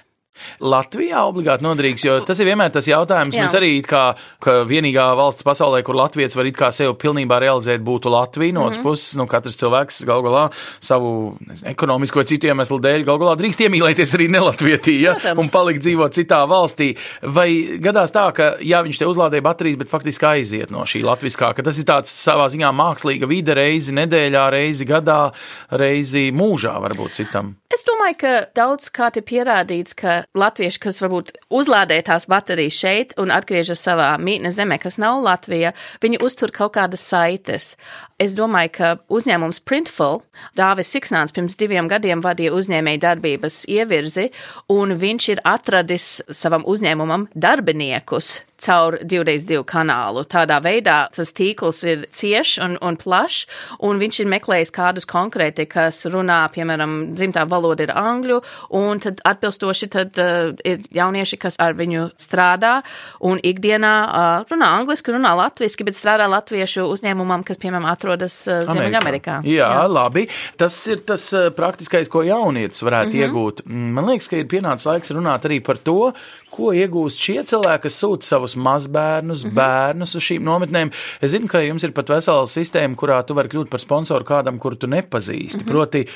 Latvijā 0.62 1.22
obligāti 1.28 1.66
noderīgs, 1.66 2.04
jo 2.06 2.16
tas 2.26 2.40
ir 2.42 2.50
vienmēr 2.52 2.72
tas 2.74 2.88
jautājums. 2.90 3.36
Jā. 3.36 3.46
Mēs 3.46 3.56
arī 3.58 3.72
kā 3.86 4.04
ka 4.42 4.62
vienīgā 4.68 5.06
valsts 5.18 5.46
pasaulē, 5.46 5.82
kur 5.86 5.98
Latvijas 5.98 6.36
var 6.38 6.50
it 6.50 6.58
kā 6.58 6.72
sevi 6.74 6.94
pilnībā 7.02 7.40
realizēt, 7.42 7.84
būtu 7.86 8.12
Latvija. 8.14 8.54
No 8.56 8.66
otras 8.66 8.78
mm 8.78 8.82
-hmm. 8.82 8.90
puses, 8.90 9.16
nu, 9.16 9.28
katrs 9.28 9.58
cilvēks 9.58 10.06
gal 10.06 10.22
galā 10.24 10.50
savu 10.80 11.38
nezinu, 11.40 11.70
ekonomisko 11.70 12.20
vai 12.20 12.26
citu 12.26 12.48
iemeslu 12.48 12.80
dēļ 12.80 13.06
gal 13.06 13.20
galā 13.20 13.36
drīkst 13.38 13.62
iemīlēties 13.66 14.16
arī 14.16 14.28
nelatvietī 14.30 15.02
ja? 15.02 15.14
Protams. 15.14 15.40
un 15.40 15.50
palikt 15.50 15.82
dzīvot 15.86 16.14
citā 16.14 16.42
valstī. 16.48 16.98
Vai 17.22 17.80
gadās 17.80 18.12
tā, 18.12 18.32
ka 18.34 18.56
jā, 18.60 18.84
viņš 18.84 18.98
te 18.98 19.06
uzlādē 19.06 19.42
baterijas, 19.42 19.78
bet 19.78 19.90
faktiski 19.90 20.26
aiziet 20.26 20.72
no 20.72 20.86
šī 20.86 21.04
latviskā, 21.04 21.54
ka 21.54 21.64
tas 21.64 21.78
ir 21.78 21.86
tāds 21.86 22.10
savā 22.10 22.50
ziņā 22.50 22.72
mākslīga 22.72 23.28
vide 23.28 23.54
reizi 23.54 23.94
nedēļā, 23.94 24.50
reizi 24.50 24.86
gadā, 24.86 25.32
reizi 25.72 26.32
mūžā 26.32 26.80
varbūt 26.82 27.14
citam? 27.14 27.56
Es 27.74 27.86
domāju, 27.88 28.16
ka 28.18 28.46
daudz 28.56 28.90
kārt 28.92 29.18
ir 29.18 29.24
pierādīts, 29.24 29.96
ka 29.96 30.21
latvieši, 30.38 30.82
kas 30.84 31.02
varbūt 31.04 31.34
uzlādē 31.54 32.00
tās 32.08 32.28
baterijas 32.32 32.78
šeit 32.82 33.16
un 33.22 33.34
atgriežas 33.34 33.84
savā 33.84 34.14
mītnes 34.22 34.58
zemē, 34.60 34.80
kas 34.82 35.00
nav 35.02 35.22
Latvija, 35.26 35.74
viņi 36.04 36.22
uztur 36.26 36.54
kaut 36.56 36.76
kādas 36.78 37.04
saites. 37.06 37.76
Es 38.22 38.36
domāju, 38.38 38.74
ka 38.78 38.92
uzņēmums 39.10 39.64
Printful, 39.66 40.22
Dāvis 40.58 40.92
Siksnāns 40.94 41.34
pirms 41.36 41.58
diviem 41.60 41.90
gadiem 41.92 42.22
vadīja 42.24 42.54
uzņēmēju 42.58 43.02
darbības 43.02 43.64
ievirzi, 43.72 44.30
un 44.70 44.96
viņš 45.02 45.30
ir 45.36 45.44
atradis 45.48 46.14
savam 46.30 46.68
uzņēmumam 46.70 47.30
darbiniekus 47.34 48.40
caur 48.66 48.98
2x2 49.04 49.62
kanālu. 49.70 50.24
Tādā 50.30 50.60
veidā 50.64 51.04
tas 51.14 51.34
tīkls 51.38 51.84
ir 51.88 52.06
ciešs 52.16 52.58
un, 52.64 52.78
un 52.82 52.98
plašs, 53.00 53.46
un 53.88 54.02
viņš 54.02 54.22
ir 54.24 54.32
meklējis 54.32 54.74
kādus 54.76 55.08
konkrēti, 55.10 55.68
kas 55.70 56.04
runā, 56.12 56.42
piemēram, 56.56 57.14
dzimtā 57.18 57.46
valoda 57.50 57.86
ir 57.86 57.94
angļu, 57.96 58.42
un 58.80 59.02
tad 59.04 59.22
atbilstoši 59.28 59.92
tad 59.92 60.18
uh, 60.22 60.52
ir 60.66 60.82
jaunieši, 60.94 61.40
kas 61.42 61.60
ar 61.62 61.78
viņu 61.78 62.10
strādā, 62.22 62.80
un 63.28 63.42
ikdienā 63.44 63.94
uh, 64.08 64.50
runā 64.50 64.72
angliski, 64.80 65.14
runā 65.16 65.36
latviski, 65.38 65.86
bet 65.88 66.00
strādā 66.00 66.30
latviešu 66.32 66.88
uzņēmumam, 66.96 67.46
kas, 67.48 67.62
piemēram, 67.62 67.90
atrodas 67.92 68.40
uh, 68.50 68.64
Ziemeļamerikā. 68.72 69.42
Jā, 69.46 69.70
jā, 69.70 69.88
labi. 69.92 70.28
Tas 70.58 70.76
ir 70.92 71.06
tas 71.06 71.28
praktiskais, 71.56 72.10
ko 72.12 72.26
jaunietis 72.26 72.82
varētu 72.86 73.12
Mhm. 73.12 73.18
mm 73.18 73.24
-hmm. 73.24 73.32
iegūt. 73.32 73.66
Man 73.66 74.06
liekas, 74.06 74.28
ka 74.28 74.36
ir 74.38 74.46
pienācis 74.46 74.86
laiks 74.86 75.12
runāt 75.12 75.46
arī 75.46 75.64
par 75.64 75.78
to, 75.78 76.14
ko 76.52 76.72
iegūst 76.74 77.18
šie 77.18 77.44
cilvēki, 77.44 77.82
kas 77.82 78.04
sūta 78.04 78.24
savus 78.24 78.51
mazbērnus, 78.56 79.46
mm 79.46 79.50
Mhm. 79.52 79.56
bērnus 79.56 80.16
uz 80.16 80.24
šīm 80.24 80.44
nometnēm. 80.44 80.92
Es 81.22 81.32
zinu, 81.32 81.48
ka 81.48 81.60
jums 81.60 81.84
ir 81.84 81.92
pat 81.92 82.08
vesela 82.08 82.46
sistēma, 82.46 82.96
kurā 82.96 83.26
tu 83.26 83.34
vari 83.34 83.50
kļūt 83.50 83.70
par 83.70 83.80
sponsoru 83.80 84.24
kādam, 84.24 84.60
kuru 84.60 84.76
tu 84.76 84.88
nepazīsti. 84.88 85.64
Mhm. 85.64 85.68
Proti, 85.68 86.08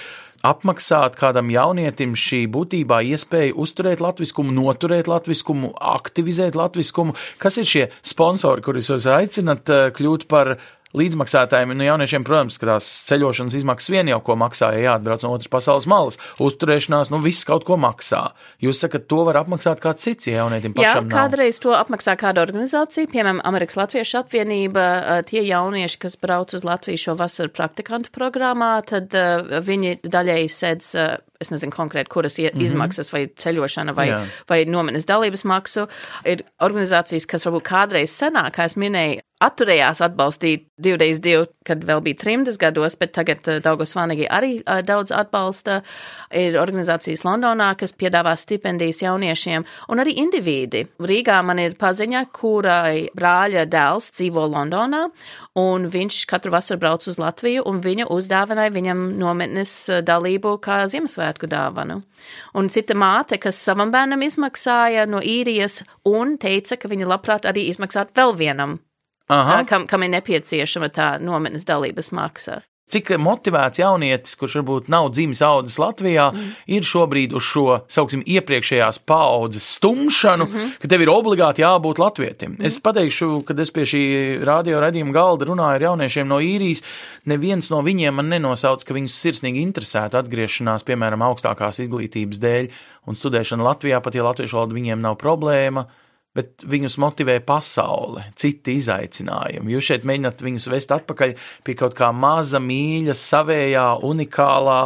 apmaksāt 0.43 1.15
kādam 1.17 1.49
jaunietim 1.49 2.13
šī 2.13 2.45
būtībā 2.51 3.01
iespēja 3.03 3.55
uzturēt 3.55 3.99
latviskumu, 4.03 4.53
noturēt 4.53 5.07
latviskumu, 5.07 5.73
aktivizēt 5.79 6.55
latviskumu. 6.55 7.15
Kas 7.41 7.57
ir 7.57 7.63
šie 7.65 7.89
sponsori, 8.03 8.61
kurus 8.61 8.89
jūs 8.89 9.07
aicinat 9.09 9.69
eh, 9.69 9.91
kļūt 9.91 10.27
par 10.27 10.57
līdzmaksātājiem? 10.99 11.73
Nu, 11.75 11.85
jauniešiem, 11.85 12.25
protams, 12.27 12.59
ka 12.61 12.69
tās 12.73 12.87
ceļošanas 13.09 13.57
izmaksas 13.59 13.91
vien 13.93 14.09
jau 14.11 14.19
ko 14.25 14.37
maksā, 14.39 14.71
ja 14.75 14.91
jāatbrauc 14.91 15.25
no 15.25 15.33
otras 15.35 15.51
pasaules 15.51 15.87
malas. 15.91 16.19
Uzturēšanās, 16.43 17.11
nu, 17.13 17.19
viss 17.23 17.47
kaut 17.47 17.67
ko 17.67 17.77
maksā. 17.81 18.23
Jūs 18.63 18.81
sakat, 18.83 19.07
to 19.11 19.23
var 19.27 19.41
apmaksāt 19.41 19.83
kāds 19.83 20.07
cits, 20.07 20.29
ja 20.29 20.43
jaunietim 20.43 20.75
Jā, 20.75 20.95
pašam 20.95 21.09
nav. 21.09 21.17
kādreiz 21.19 21.59
to 21.63 21.75
apmaksā 21.77 22.17
kāda 22.19 22.45
organizācija, 22.45 23.11
piemēram, 23.11 23.43
Amerikas 23.45 23.79
Latviešu 23.79 24.21
apvienība. 24.23 24.85
uh, 24.85 25.21
Tie 25.27 25.43
jaunieši, 25.45 26.01
kas 26.01 26.17
brauc 26.21 26.55
uz 26.55 26.65
Latviju 26.67 27.01
šo 27.01 27.17
vasaru 27.19 27.53
praktikantu 27.55 28.13
programmā, 28.15 28.73
tad 28.87 29.13
uh, 29.15 29.59
viņi 29.65 29.99
daļēji 30.03 30.51
sēdz, 30.55 30.91
uh, 30.99 31.15
es 31.41 31.51
nezinu 31.51 31.73
konkrēti, 31.75 32.09
kuras 32.09 32.37
mm 32.39 32.45
-hmm. 32.45 32.65
izmaksas, 32.65 33.11
vai 33.13 33.27
ceļošana, 33.27 33.93
vai, 33.95 34.07
Jā. 34.09 34.25
vai 34.49 34.65
nometnes 34.65 35.05
dalības 35.05 35.45
maksu. 35.45 35.87
Ir 36.25 36.43
organizācijas, 36.59 37.27
kas 37.27 37.45
varbūt 37.45 37.63
kādreiz 37.63 38.11
senāk, 38.11 38.55
kā 38.55 38.65
es 38.65 38.75
minēju, 38.75 39.21
atturējās 39.43 39.99
atbalstīt 40.05 40.69
2x2, 40.81 41.45
kad 41.67 41.83
vēl 41.83 42.01
bija 42.01 42.15
trimdas 42.15 42.57
gados, 42.57 42.95
bet 42.95 43.11
tagad 43.15 43.47
uh, 43.47 43.59
Daugos 43.63 43.95
Vanigi 43.95 44.27
arī 44.31 44.61
uh, 44.61 44.79
daudz 44.85 45.11
atbalsta. 45.11 45.81
Ir 46.35 46.55
organizācijas 46.59 47.25
Londonā, 47.25 47.75
kas 47.75 47.93
piedāvā 47.93 48.35
stipendijas 48.35 49.01
jauniešiem, 49.03 49.65
un 49.91 49.99
arī 49.99 50.15
indivīdi. 50.23 50.85
Rīgā 50.99 51.41
man 51.43 51.59
ir 51.59 51.75
paziņa, 51.79 52.25
kurai 52.35 53.09
brāļa 53.15 53.65
dēls 53.71 54.09
dzīvo 54.15 54.47
Londonā, 54.47 55.09
un 55.59 55.89
viņš 55.91 56.25
katru 56.31 56.51
vasaru 56.55 56.79
brauc 56.79 57.07
uz 57.07 57.19
Latviju, 57.19 57.65
un 57.67 57.81
viņa 57.83 58.07
uzdāvināja 58.15 58.71
viņam 58.75 59.05
nometnes 59.19 59.75
uh, 59.91 60.01
dalību 60.05 60.57
kā 60.63 60.85
Ziemassvētku 60.87 61.24
dāvanu. 61.33 62.01
Un 62.53 62.69
cita 62.69 62.93
māte, 62.93 63.39
kas 63.41 63.57
savam 63.57 63.91
bērnam 63.91 64.21
izmaksāja 64.21 65.05
no 65.09 65.19
īrijas, 65.19 65.83
un 66.05 66.37
teica, 66.37 66.77
ka 66.77 66.87
viņa 66.87 67.07
labprāt 67.07 67.45
arī 67.45 67.69
izmaksātu 67.69 68.13
vēl 68.15 68.35
vienam 68.35 68.79
Aha. 69.27 69.63
Kam, 69.65 69.87
kam 69.89 70.05
ir 70.05 70.13
nepieciešama 70.13 70.91
tā 70.93 71.15
nometnes 71.17 71.65
dalības 71.65 72.11
maksa. 72.13 72.59
Cik 72.85 73.15
motivēts 73.17 73.79
jaunietis, 73.81 74.35
kurš 74.37 74.59
varbūt 74.59 74.89
nav 74.93 75.07
dzimis 75.09 75.39
audzis 75.41 75.79
Latvijā, 75.81 76.27
mm. 76.29 76.51
ir 76.77 76.85
šobrīd 76.85 77.31
uz 77.33 77.41
šo, 77.47 77.79
sauksim, 77.89 78.21
iepriekšējās 78.29 78.99
paaudzes 79.09 79.65
stumšanu, 79.79 80.45
mm 80.45 80.53
-hmm. 80.53 80.75
ka 80.83 80.91
tev 80.93 81.01
ir 81.01 81.09
obligāti 81.09 81.65
jābūt 81.65 81.97
latvietim. 82.03 82.53
Mm. 82.59 82.65
Es 82.69 82.77
pateikšu, 82.77 83.41
kad 83.47 83.59
es 83.59 83.73
pie 83.73 83.87
šī 83.89 84.03
radio 84.45 84.83
radījuma 84.85 85.17
galda 85.17 85.49
runāju 85.49 85.79
ar 85.79 85.87
jauniešiem 85.87 86.29
no 86.29 86.37
īrijas, 86.37 86.83
neviens 87.25 87.71
no 87.73 87.81
viņiem 87.81 88.21
man 88.21 88.29
nenosauc, 88.29 88.85
ka 88.85 88.93
viņus 88.93 89.17
sirsnīgi 89.17 89.65
interesētu 89.65 90.21
atgriešanās, 90.21 90.85
piemēram, 90.85 91.25
augstākās 91.25 91.81
izglītības 91.81 92.37
dēļ 92.37 92.69
un 93.09 93.17
studēšana 93.17 93.65
Latvijā, 93.65 94.01
pat 94.01 94.15
ja 94.15 94.29
latviešu 94.29 94.61
valoda 94.61 94.77
viņiem 94.77 95.01
nav 95.01 95.17
problēma. 95.17 95.87
Bet 96.35 96.65
viņus 96.67 96.97
motivē 96.99 97.37
pasaule, 97.47 98.25
citi 98.35 98.73
izaicinājumi. 98.81 99.71
Jūs 99.71 99.85
šeit 99.87 100.07
mēģināt 100.07 100.41
viņus 100.43 100.65
vest 100.73 100.89
atpakaļ 100.91 101.31
pie 101.63 101.75
kaut 101.79 101.95
kā 101.95 102.09
maza, 102.11 102.59
mīļa, 102.59 103.15
savējā, 103.15 103.85
unikālā. 104.03 104.79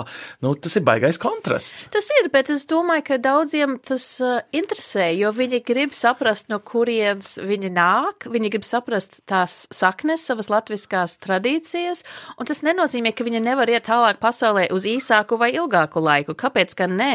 Nu, 0.45 0.53
tas 0.61 0.77
ir 0.77 0.85
baigais 0.85 1.17
kontrasts. 1.21 1.87
Tas 1.89 2.11
ir, 2.19 2.29
bet 2.33 2.51
es 2.53 2.67
domāju, 2.69 3.05
ka 3.07 3.17
daudziem 3.23 3.79
tas 3.81 4.05
uh, 4.21 4.43
interesē, 4.53 5.07
jo 5.17 5.31
viņi 5.33 5.63
grib 5.65 5.95
saprast, 5.97 6.51
no 6.53 6.59
kurienes 6.61 7.39
viņi 7.41 7.73
nāk, 7.73 8.29
viņi 8.29 8.53
grib 8.53 8.67
saprast 8.67 9.19
tās 9.29 9.63
saknes, 9.73 10.27
savas 10.29 10.51
latviskās 10.53 11.17
tradīcijas, 11.23 12.05
un 12.37 12.49
tas 12.49 12.61
nenozīmē, 12.65 13.15
ka 13.15 13.25
viņi 13.25 13.41
nevar 13.47 13.73
iet 13.73 13.87
tālāk 13.89 14.21
pasaulē 14.21 14.67
uz 14.75 14.85
īsāku 14.89 15.39
vai 15.41 15.49
ilgāku 15.57 16.03
laiku. 16.03 16.37
Kāpēc 16.37 16.77
gan 16.77 16.93
nē? 16.99 17.11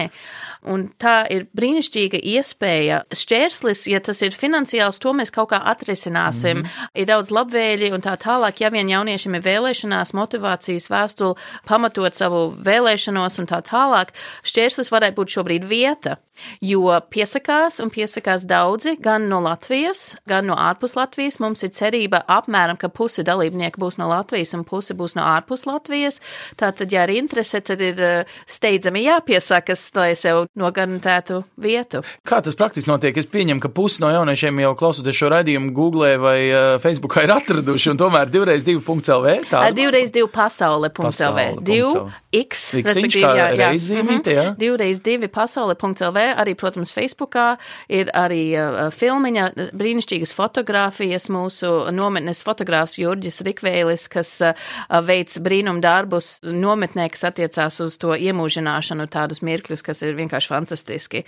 Un 0.75 0.89
tā 0.99 1.21
ir 1.31 1.47
brīnišķīga 1.55 2.19
iespēja. 2.35 3.03
Šķērslis, 3.15 3.87
ja 3.93 4.01
tas 4.03 4.24
ir 4.27 4.37
finansiāls, 4.37 5.01
to 5.03 5.13
mēs 5.17 5.33
kaut 5.35 5.51
kā 5.53 5.61
atrisināsim. 5.73 6.59
Mm 6.59 6.65
-hmm. 6.65 6.89
Ir 6.95 7.07
daudz 7.07 7.31
labvēļi 7.31 7.93
un 7.95 8.01
tā 8.03 8.17
tālāk, 8.17 8.61
ja 8.61 8.71
vien 8.71 8.89
jauniešiem 8.89 9.35
ir 9.35 9.43
vēlēšanās, 9.43 10.15
motivācijas 10.15 10.91
vēstuli, 10.91 11.35
pamatot 11.69 12.15
savu 12.15 12.55
vēlēšanos 12.65 13.39
un 13.39 13.47
tā 13.47 13.63
tālāk, 13.63 14.09
šķērslis 14.43 14.93
varētu 14.93 15.15
būt 15.15 15.29
šobrīd 15.29 15.65
vieta. 15.65 16.17
Jo 16.65 16.91
piesakās 17.11 17.79
un 17.83 17.91
piesakās 17.95 18.45
daudzi 18.49 18.97
gan 19.03 19.29
no 19.31 19.41
Latvijas, 19.45 20.17
gan 20.27 20.49
no 20.51 20.57
ārpus 20.59 20.97
Latvijas. 20.99 21.39
Mums 21.43 21.63
ir 21.67 21.71
cerība 21.77 22.25
apmēram, 22.31 22.79
ka 22.81 22.91
puse 22.91 23.23
dalībnieku 23.27 23.81
būs 23.81 23.99
no 24.01 24.09
Latvijas 24.11 24.55
un 24.59 24.65
puse 24.67 24.97
būs 24.99 25.15
no 25.19 25.23
ārpus 25.23 25.65
Latvijas. 25.69 26.21
Tātad, 26.61 26.93
ja 26.93 27.05
ir 27.07 27.15
interese, 27.21 27.61
tad 27.65 27.83
ir 27.85 28.01
eh, 28.03 28.35
steidzami 28.51 29.05
jāpiesakas, 29.07 29.87
lai 29.99 30.11
sev 30.19 30.47
nogarantētu 30.59 31.45
vietu. 31.61 32.03
Kā 32.27 32.41
tas 32.45 32.59
praktiski 32.59 32.91
notiek? 32.91 33.17
Es 33.17 33.31
pieņemu, 33.31 33.63
ka 33.63 33.71
pusi 33.75 34.03
no 34.03 34.11
jauniešiem 34.15 34.63
jau 34.65 34.73
klausoties 34.79 35.19
šo 35.19 35.31
raidījumu 35.33 35.73
Google 35.77 36.15
vai 36.23 36.39
uh, 36.49 36.77
Facebookā 36.83 37.25
ir 37.27 37.35
atraduši, 37.35 37.95
tomēr 38.01 38.31
divreiz 38.33 38.65
divu 38.67 38.83
punktu 38.85 39.15
LV. 39.19 39.35
Tā 39.51 39.63
Divreiz 39.75 40.13
divu 40.15 40.29
pasaule.lv. 40.33 40.93
Pasaule 40.97 41.47
Divu 41.61 41.91
punkts 41.91 42.01
LV. 42.01 42.21
X, 42.35 42.63
Iksiņš 42.81 42.89
respektīvi, 42.89 43.25
kā 43.25 43.33
jā, 43.39 43.49
jā. 43.55 43.69
reizīmīte, 43.71 44.35
jā? 44.35 44.47
Divreiz 44.59 45.01
divi 45.05 45.29
pasaule.lv, 45.33 46.25
arī, 46.43 46.55
protams, 46.59 46.95
Facebookā 46.95 47.47
ir 47.93 48.11
arī 48.17 48.43
uh, 48.59 48.81
filmiņa, 48.95 49.49
brīnišķīgas 49.77 50.35
fotogrāfijas 50.35 51.29
mūsu 51.35 51.73
nometnes 51.95 52.43
fotogrāfs 52.47 52.99
Jurģis 53.01 53.43
Rikvēlis, 53.47 54.09
kas 54.13 54.33
uh, 54.45 54.67
veic 55.07 55.37
brīnum 55.45 55.81
darbus 55.85 56.39
nometnē, 56.45 57.09
kas 57.15 57.29
attiecās 57.31 57.81
uz 57.85 57.99
to 58.03 58.17
iemūžināšanu, 58.17 59.07
tādus 59.13 59.45
mirkļus, 59.47 59.85
kas 59.87 60.03
ir 60.07 60.19
vienkārši 60.19 60.51
fantastiski. 60.51 61.25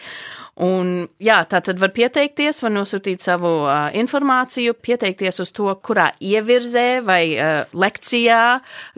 Un, 0.56 1.06
jā, 1.20 1.42
tā 1.44 1.60
tad 1.60 1.80
var 1.82 1.92
pieteikties, 1.92 2.62
var 2.66 2.74
nosūtīt 2.74 3.24
savu 3.24 3.52
uh, 3.64 3.88
informāciju, 3.96 4.76
pieteikties 4.84 5.40
uz 5.44 5.52
to, 5.56 5.68
kurā 5.86 6.10
ievirzē 6.22 6.86
vai 7.06 7.22
uh, 7.34 7.76
lekcijā 7.76 8.40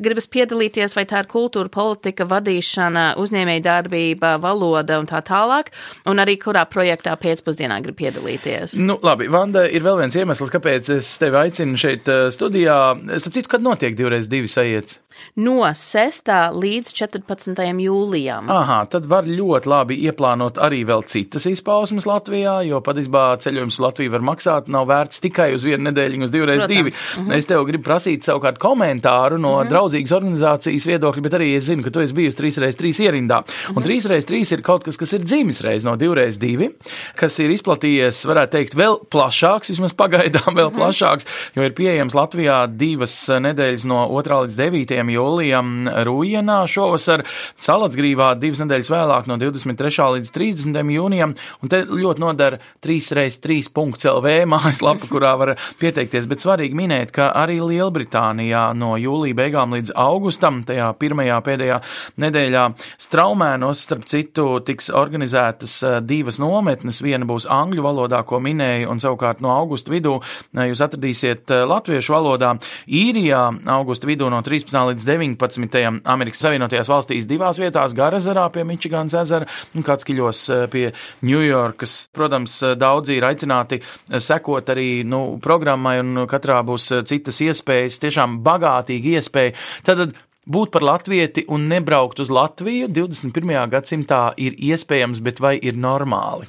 gribas 0.03 0.29
piedalīties, 0.33 0.97
vai 0.99 1.05
tā 1.09 1.23
ir 1.25 1.31
kultūra, 1.31 1.71
politika, 1.73 2.27
vadīšana, 2.29 3.07
uzņēmēja 3.23 3.65
darbība, 3.69 4.35
valoda 4.43 4.99
un 5.01 5.09
tā 5.11 5.23
tālāk, 5.27 5.73
un 6.09 6.23
arī 6.23 6.39
kurā 6.41 6.65
projektā 6.71 7.17
pēcpusdienā 7.21 7.81
grib 7.85 7.99
piedalīties. 8.01 8.79
Nu, 8.83 8.99
labi, 9.05 9.31
Vanda, 9.33 9.67
ir 9.69 9.85
vēl 9.87 10.01
viens 10.03 10.19
iemesls, 10.19 10.53
kāpēc 10.55 10.93
es 10.99 11.11
tevi 11.21 11.43
aicinu 11.43 11.79
šeit 11.81 12.09
studijā. 12.35 12.79
Es 13.15 13.27
saprotu, 13.29 13.53
kad 13.53 13.65
notiek 13.65 13.99
divreiz 13.99 14.31
divi 14.31 14.51
sajiets. 14.51 15.01
No 15.37 15.61
6. 15.75 16.29
līdz 16.55 16.93
14. 16.93 17.63
jūlijam. 17.85 18.49
Aha, 18.51 18.85
tad 18.91 19.07
var 19.07 19.25
ļoti 19.25 19.67
labi 19.71 19.97
ieplānot 20.09 20.59
arī 20.59 20.85
vēl 20.89 21.05
citas 21.07 21.47
izpausmes 21.47 22.07
Latvijā, 22.07 22.59
jo 22.69 22.81
patiesībā 22.81 23.39
ceļojums 23.43 23.79
uz 23.79 23.85
Latviju 23.85 24.11
var 24.17 24.21
maksāt, 24.21 24.69
nav 24.69 24.87
vērts 24.91 25.21
tikai 25.21 25.53
uz 25.55 25.65
vienu 25.65 25.91
nedēļu, 25.91 26.23
uz 26.25 26.31
divreiz 26.35 26.63
Protams. 26.65 26.77
divi. 26.77 26.91
-hmm. 26.91 27.37
Es 27.39 27.47
tev 27.47 27.65
gribu 27.67 27.85
prasīt 27.85 28.25
savukārt 28.27 28.59
komentāru 28.59 29.39
no 29.39 29.57
-hmm. 29.63 29.69
draudzīgas 29.71 30.13
organizācijas 30.13 30.87
viedokļa, 30.87 31.23
bet 31.23 31.33
arī 31.33 31.57
es 31.57 31.65
zinu, 31.65 31.83
ka 31.83 31.91
tu 31.91 32.01
esi 32.01 32.15
bijusi 32.15 32.37
trīs 32.37 32.59
reizes 32.59 32.77
trīs 32.81 32.99
ierindā. 33.01 33.43
Un 33.69 33.75
Mhm. 33.75 33.85
trīs 33.85 34.05
reizes 34.09 34.27
trīs 34.31 34.53
ir 34.53 34.63
kaut 34.63 34.85
kas, 34.85 34.97
kas 34.97 35.13
ir 35.13 35.21
dzimis 35.21 35.61
reiz 35.63 35.85
no 35.85 35.97
divreiz 35.97 36.39
divi, 36.39 36.71
kas 37.17 37.39
ir 37.39 37.51
izplatījies, 37.51 38.25
varētu 38.27 38.51
teikt, 38.51 38.75
vēl 38.75 38.99
plašāks, 39.11 39.69
vismaz 39.71 39.93
pagaidām 39.93 40.55
vēl 40.59 40.71
Mhm. 40.71 40.79
plašāks, 40.81 41.27
jo 41.57 41.63
ir 41.63 41.71
pieejams 41.73 42.15
Latvijā 42.15 42.67
divas 42.77 43.29
nedēļas 43.29 43.85
no 43.85 44.09
2. 44.09 44.43
līdz 44.47 44.57
9. 44.57 45.08
Jūlijam 45.13 45.89
Rūjienā 46.09 46.61
šovasar, 46.71 47.25
Salatsgrīvā 47.63 48.33
divas 48.41 48.63
nedēļas 48.63 48.91
vēlāk 48.93 49.29
no 49.31 49.39
23. 49.41 50.09
līdz 50.19 50.33
30. 50.35 50.81
jūnijam, 50.95 51.35
un 51.63 51.73
te 51.73 51.83
ļoti 51.89 52.23
nodara 52.25 52.61
3x3.lv 52.85 54.35
mājaslapa, 54.49 55.09
kurā 55.13 55.35
var 55.41 55.55
pieteikties, 55.81 56.29
bet 56.31 56.45
svarīgi 56.45 56.79
minēt, 56.79 57.13
ka 57.15 57.31
arī 57.37 57.59
Lielbritānijā 57.63 58.69
no 58.79 58.95
jūlija 59.01 59.39
beigām 59.39 59.77
līdz 59.77 59.95
augustam, 59.99 60.63
tajā 60.69 60.91
pirmajā 61.01 61.41
pēdējā 61.47 61.81
nedēļā 62.23 62.65
Straumēnos, 62.99 63.85
starp 63.87 64.07
citu, 64.11 64.47
tiks 64.67 64.91
organizētas 64.95 65.79
eh, 65.83 65.99
divas 66.05 66.41
nometnes, 66.43 67.03
viena 67.05 67.27
būs 67.29 67.49
angļu 67.51 67.85
valodā, 67.85 68.23
ko 68.27 68.41
minēju, 68.43 68.89
un 68.93 69.03
savukārt 69.03 69.43
no 69.45 69.53
augusta 69.55 69.93
vidū 69.93 70.19
eh, 70.21 70.69
jūs 70.71 70.83
atradīsiet 70.85 71.55
eh, 71.55 71.65
latviešu 71.69 72.15
valodā 72.17 72.55
īrijā 72.87 73.43
augusta 73.75 74.09
vidū 74.09 74.31
no 74.33 74.41
13. 74.45 74.77
līdz 74.93 74.98
19. 75.07 76.03
Amerikas 76.09 76.43
Savienotajās 76.45 76.91
valstīs 76.91 77.29
divās 77.29 77.59
vietās- 77.61 77.95
Garazarā 77.99 78.47
pie 78.53 78.65
Mičigānas 78.65 79.17
ezera 79.21 79.47
un 79.75 79.83
Katskiļos 79.83 80.43
eh, 80.55 80.67
pie 80.73 80.93
Ņujorkas. 81.23 82.09
Protams, 82.15 82.63
eh, 82.63 82.75
daudzi 82.75 83.19
ir 83.19 83.27
aicināti 83.29 83.81
eh, 83.81 84.19
sekot 84.19 84.73
arī 84.75 85.05
nu, 85.05 85.39
programmai, 85.43 85.99
un 86.01 86.27
katrā 86.27 86.63
būs 86.65 86.91
citas 87.09 87.41
iespējas, 87.41 88.01
tiešām 88.03 88.41
bagātīga 88.43 89.19
iespēja. 89.19 89.55
Tad 89.85 90.15
būt 90.49 90.73
par 90.75 90.85
latvieti 90.87 91.45
un 91.53 91.69
nebraukt 91.71 92.21
uz 92.25 92.33
Latviju 92.33 92.89
21. 92.91 93.55
gadsimtā 93.73 94.23
ir 94.41 94.57
iespējams, 94.57 95.21
bet 95.25 95.43
vai 95.45 95.57
ir 95.61 95.79
normāli? 95.81 96.49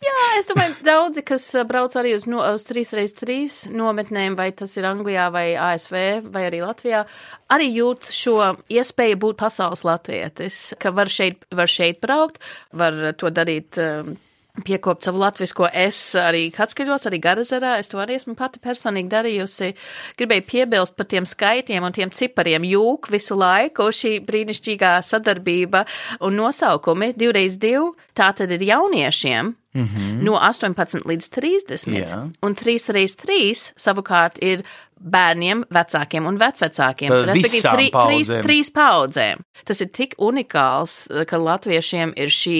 Jā, 0.00 0.20
es 0.38 0.48
domāju, 0.48 0.78
daudzi, 0.84 1.22
kas 1.26 1.44
uh, 1.54 1.66
brauc 1.68 1.94
arī 2.00 2.14
uz, 2.16 2.24
no, 2.30 2.40
uz 2.40 2.64
3x3 2.68 3.72
nometnēm, 3.76 4.34
vai 4.38 4.48
tas 4.56 4.72
ir 4.80 4.88
Anglijā, 4.88 5.28
vai 5.34 5.52
ASV, 5.60 5.96
vai 6.32 6.46
arī 6.48 6.62
Latvijā, 6.64 7.04
arī 7.52 7.68
jūt 7.74 8.08
šo 8.14 8.38
iespēju 8.72 9.20
būt 9.20 9.38
pasaules 9.42 9.84
latvietis, 9.84 10.62
ka 10.80 10.94
var 10.96 11.12
šeit, 11.12 11.44
var 11.52 11.70
šeit 11.70 12.00
braukt, 12.02 12.40
var 12.72 12.96
to 13.20 13.30
darīt. 13.34 13.76
Um, 13.78 14.16
Piekopt 14.64 15.06
savu 15.06 15.20
latviešu 15.22 15.68
es 15.72 15.98
arī 16.18 16.48
Katskaļos, 16.54 17.06
arī 17.06 17.20
Garazerā. 17.22 17.76
Es 17.78 17.88
to 17.88 18.00
arī 18.02 18.16
esmu 18.18 18.34
pati 18.38 18.58
personīgi 18.62 19.12
darījusi. 19.12 19.70
Gribēju 20.18 20.46
piebilst 20.48 20.96
par 20.98 21.06
tiem 21.06 21.28
skaitļiem 21.28 21.86
un 21.86 21.94
tiem 21.96 22.10
cipariem. 22.10 22.66
Jūk 22.66 23.10
visu 23.14 23.38
laiku 23.38 23.90
šī 23.94 24.18
brīnišķīgā 24.26 24.96
sadarbība 25.06 25.84
un 26.26 26.36
nosaukumi 26.40 27.14
divreiz 27.16 27.58
divi. 27.62 27.92
Tā 28.16 28.32
tad 28.36 28.50
ir 28.50 28.62
jauniešiem, 28.66 29.54
Mm 29.74 29.84
-hmm. 29.84 30.22
No 30.22 30.32
18 30.32 31.00
līdz 31.04 31.28
30. 31.28 32.08
Jā. 32.08 32.28
Un 32.42 32.54
3x3 32.54 33.54
savukārt 33.76 34.38
ir 34.42 34.62
bērniem, 35.00 35.64
vecākiem 35.72 36.26
un 36.28 36.38
vecvecākiem. 36.40 37.12
Tad 37.12 37.30
Respektīvi, 37.32 37.62
tri- 37.64 37.90
trīs, 37.94 38.32
trīs 38.44 38.70
paudzēm. 38.76 39.44
Tas 39.64 39.80
ir 39.80 39.90
tik 39.96 40.14
unikāls, 40.20 41.06
ka 41.26 41.40
latviešiem 41.40 42.12
ir 42.20 42.32
šī 42.32 42.58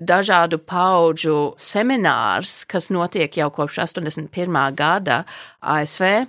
dažādu 0.00 0.60
paudžu 0.64 1.52
seminārs, 1.60 2.64
kas 2.70 2.88
notiek 2.90 3.36
jau 3.36 3.50
kopš 3.52 3.82
81. 3.84 4.74
gada 4.74 5.24
ASV. 5.60 6.26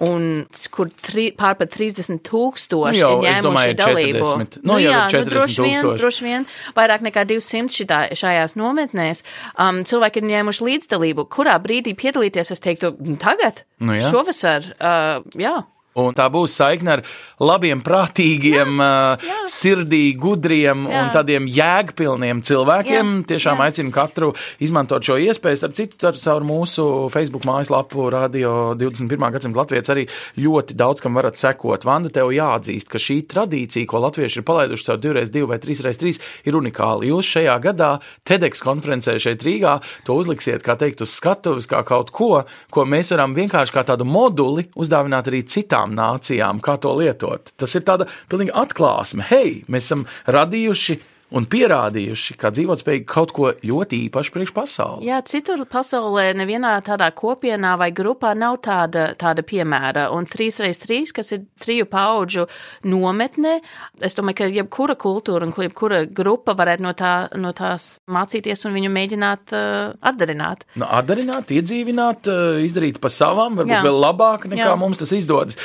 Un 0.00 0.46
kur 0.72 0.88
tri, 0.96 1.26
pār 1.36 1.58
par 1.60 1.66
30 1.68 2.22
tūkstoši 2.24 3.02
Nu 3.04 3.08
ir 3.20 3.34
ņēmuši 3.42 3.74
dalību. 3.76 4.22
40. 4.24 4.60
Nu, 4.64 4.78
jau 4.80 4.92
ir 4.96 5.12
40 5.12 5.28
droši 5.28 5.62
vien, 5.66 5.82
tūkstoši. 5.82 6.00
droši 6.00 6.24
vien 6.24 6.46
vairāk 6.78 7.04
nekā 7.04 7.24
200 7.28 7.68
šitā, 7.76 7.98
šajās 8.16 8.56
nometnēs. 8.56 9.20
Um, 9.60 9.82
cilvēki 9.84 10.22
ir 10.22 10.28
ņēmuši 10.30 10.64
līdzdalību. 10.70 11.26
Kurā 11.28 11.58
brīdī 11.60 11.92
piedalīties, 11.94 12.50
es 12.50 12.60
teiktu, 12.64 12.94
"Mm, 12.96 13.18
tagad, 13.20 13.64
Nu 13.78 13.92
jā. 13.92 14.08
šovasar, 14.10 14.64
uh, 14.80 15.20
jā. 15.36 15.64
Un 15.98 16.14
tā 16.14 16.28
būs 16.30 16.52
saikne 16.54 16.92
ar 16.92 17.00
labiem, 17.42 17.80
prātīgiem, 17.82 18.76
jā, 18.78 19.16
jā. 19.26 19.38
sirdī 19.50 20.12
gudriem 20.14 20.84
jā. 20.86 21.00
un 21.00 21.08
tādiem 21.10 21.48
jēgpilniem 21.50 22.42
cilvēkiem. 22.46 23.10
Jā, 23.16 23.26
Tiešām 23.32 23.58
jā. 23.58 23.66
aicinu 23.66 23.90
katru 23.94 24.28
izmantot 24.62 25.02
šo 25.02 25.16
iespēju. 25.18 25.58
Starp 25.58 25.74
citu, 25.74 25.98
caur 26.14 26.46
mūsu 26.46 26.84
Facebook 27.10 27.46
mājaslapu 27.48 28.06
Radio 28.14 28.52
21. 28.78 29.26
gadsimta 29.34 29.58
Latvijas 29.58 29.90
arī 29.90 30.04
ļoti 30.38 30.76
daudz 30.78 31.02
kam 31.02 31.18
varat 31.18 31.42
sekot. 31.42 31.82
Vanda, 31.88 32.12
tev 32.14 32.30
jāatzīst, 32.36 32.86
ka 32.92 33.02
šī 33.02 33.18
tradīcija, 33.34 33.88
ko 33.90 34.04
latvieši 34.06 34.38
ir 34.38 34.46
palaiduši 34.46 34.86
caur 34.92 35.02
2x2 35.02 35.44
vai 35.50 35.58
3x3, 35.58 36.14
ir 36.46 36.60
unikāla. 36.60 37.08
Jūs 37.10 37.32
šajā 37.34 37.58
gadā 37.66 37.90
TEDx 38.22 38.62
konferencē 38.62 39.16
šeit 39.18 39.42
Rīgā 39.42 39.80
to 40.06 40.14
uzliksiet, 40.22 40.62
kā 40.62 40.78
teikt, 40.78 41.02
uz 41.02 41.18
skatuves, 41.18 41.66
kā 41.70 41.82
kaut 41.88 42.14
ko, 42.14 42.44
ko 42.70 42.86
mēs 42.86 43.10
varam 43.16 43.34
vienkārši 43.34 43.74
kā 43.74 43.84
tādu 43.90 44.06
moduli 44.06 44.68
uzdāvināt 44.78 45.32
arī 45.32 45.42
citām 45.50 45.79
nācijām, 45.88 46.60
kā 46.64 46.76
to 46.82 46.92
lietot. 46.98 47.52
Tas 47.60 47.74
ir 47.78 47.86
tāda 47.88 48.08
pilnīga 48.30 48.56
atklāsme. 48.64 49.26
Hei, 49.30 49.60
mēs 49.70 49.88
esam 49.88 50.06
radījuši 50.28 50.98
un 51.36 51.46
pierādījuši, 51.50 52.36
kā 52.40 52.50
dzīvotspējīgi 52.54 53.06
kaut 53.08 53.34
ko 53.36 53.52
ļoti 53.66 54.02
īpašu 54.08 54.34
priekš 54.34 54.54
pasaules. 54.56 55.06
Jā, 55.06 55.20
citur 55.26 55.62
pasaulē 55.70 56.30
nevienā 56.38 56.72
tādā 56.86 57.10
kopienā 57.14 57.76
vai 57.80 57.90
grupā 57.94 58.32
nav 58.38 58.60
tāda, 58.64 59.10
tāda 59.18 59.44
piemēra. 59.46 60.08
Un 60.14 60.26
3x3, 60.30 61.00
kas 61.14 61.34
ir 61.36 61.44
triju 61.62 61.86
pauģu 61.90 62.46
nometne, 62.90 63.58
es 64.02 64.18
domāju, 64.18 64.40
ka 64.42 64.50
jebkura 64.50 64.96
kultūra 65.00 65.46
un 65.46 65.54
jebkura 65.54 66.02
grupa 66.06 66.54
varētu 66.58 66.84
no, 66.84 66.94
tā, 66.98 67.14
no 67.38 67.54
tās 67.56 67.92
mācīties 68.10 68.66
un 68.66 68.76
viņu 68.78 68.92
mēģināt 68.94 69.54
uh, 69.56 69.94
atdarināt. 70.10 70.66
Nu, 70.80 70.88
atdarināt, 70.88 71.52
iedzīvināt, 71.54 72.30
eh, 72.30 72.60
izdarīt 72.66 73.00
pa 73.02 73.10
savām, 73.12 73.58
varbūt 73.60 73.78
Jā. 73.78 73.84
Vēl 73.86 73.98
labāk 74.02 74.46
nekā 74.50 74.70
Jā. 74.70 74.76
Mums 74.80 75.00
tas 75.00 75.12
izdodas. 75.14 75.58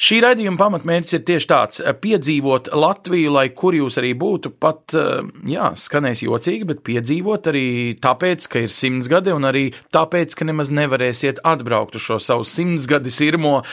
Šī 0.00 0.20
raidījuma 0.24 0.58
pamatmērķis 0.60 1.18
ir 1.18 1.24
tieši 1.28 1.48
tāds- 1.50 1.82
piedzīvot 2.04 2.72
Latviju, 2.74 3.32
lai 3.32 3.48
kur 3.48 3.76
jūs 3.76 3.98
arī 4.00 4.12
būtu, 4.18 4.52
pat, 4.60 4.82
eh, 4.94 5.05
jā, 5.48 5.70
skanēs 5.78 6.22
jocīgi, 6.24 6.66
bet 6.68 6.82
piedzīvot 6.86 7.50
arī 7.50 7.66
tāpēc, 8.02 8.46
ka 8.52 8.62
ir 8.64 8.72
simts 8.72 9.10
gadi 9.12 9.34
un 9.34 9.46
arī 9.48 9.64
tāpēc, 9.94 10.36
ka 10.36 10.46
nemaz 10.48 10.70
nevarēsiet 10.74 11.42
atbraukt 11.46 11.98
uz 11.98 12.04
šo 12.06 12.18
savu 12.22 12.46
simtsgadi 12.48 13.12
sirmo 13.14 13.58
uh, 13.60 13.66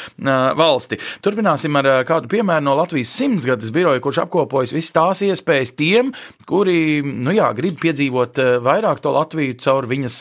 valsti. 0.59 0.99
Turpināsim 1.23 1.79
ar 1.79 1.89
uh, 1.89 1.99
kādu 2.07 2.31
piemēru 2.31 2.67
no 2.67 2.75
Latvijas 2.79 3.13
simtsgades 3.17 3.73
biroja, 3.75 4.01
kurš 4.03 4.23
apkopojas 4.25 4.75
visas 4.75 4.95
tās 4.95 5.23
iespējas 5.27 5.75
tiem, 5.79 6.11
kuri, 6.49 7.01
nu 7.03 7.35
jā, 7.35 7.49
grib 7.57 7.79
piedzīvot 7.83 8.41
vairāk 8.65 9.01
to 9.03 9.13
Latviju 9.13 9.57
caur 9.63 9.87
viņas 9.89 10.19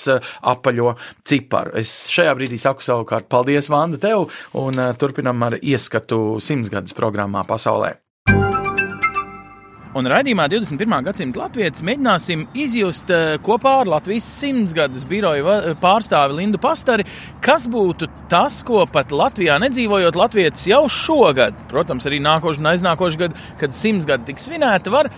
apaļo 0.53 0.97
ciparu. 1.29 1.77
Es 1.83 1.95
šajā 2.13 2.37
brīdī 2.39 2.61
saku 2.61 2.85
savukārt 2.85 3.31
paldies, 3.33 3.71
Vanda, 3.73 4.01
tev, 4.03 4.29
un 4.59 4.81
turpinam 5.01 5.49
ar 5.49 5.59
ieskatu 5.61 6.41
simtsgades 6.45 6.97
programmā 6.97 7.47
pasaulē. 7.49 7.97
Un 9.93 10.07
raidījumā 10.09 10.47
21. 10.49 11.05
gadsimta 11.05 11.43
latvijas 11.43 11.83
mēģināsim 11.85 12.47
izjust 12.57 13.11
eh, 13.13 13.35
kopā 13.45 13.75
ar 13.83 13.91
Latvijas 13.93 14.25
simtsgades 14.39 15.05
biroju 15.09 15.75
pārstāvi 15.83 16.39
Lindu 16.39 16.61
Pastari, 16.63 17.05
kas 17.45 17.67
būtu 17.69 18.09
tas, 18.33 18.63
ko 18.65 18.87
pat 18.89 19.13
Latvijā 19.13 19.59
nedzīvojot 19.61 20.17
latvietis 20.17 20.65
jau 20.71 20.87
šogad, 20.89 21.61
protams, 21.69 22.09
arī 22.09 22.23
nākošu 22.25 22.65
un 22.65 22.71
aiznākošu 22.73 23.21
gadu, 23.21 23.45
kad 23.61 23.77
simtsgadi 23.77 24.31
tiks 24.31 24.49
svinēta, 24.49 24.95
var 24.97 25.13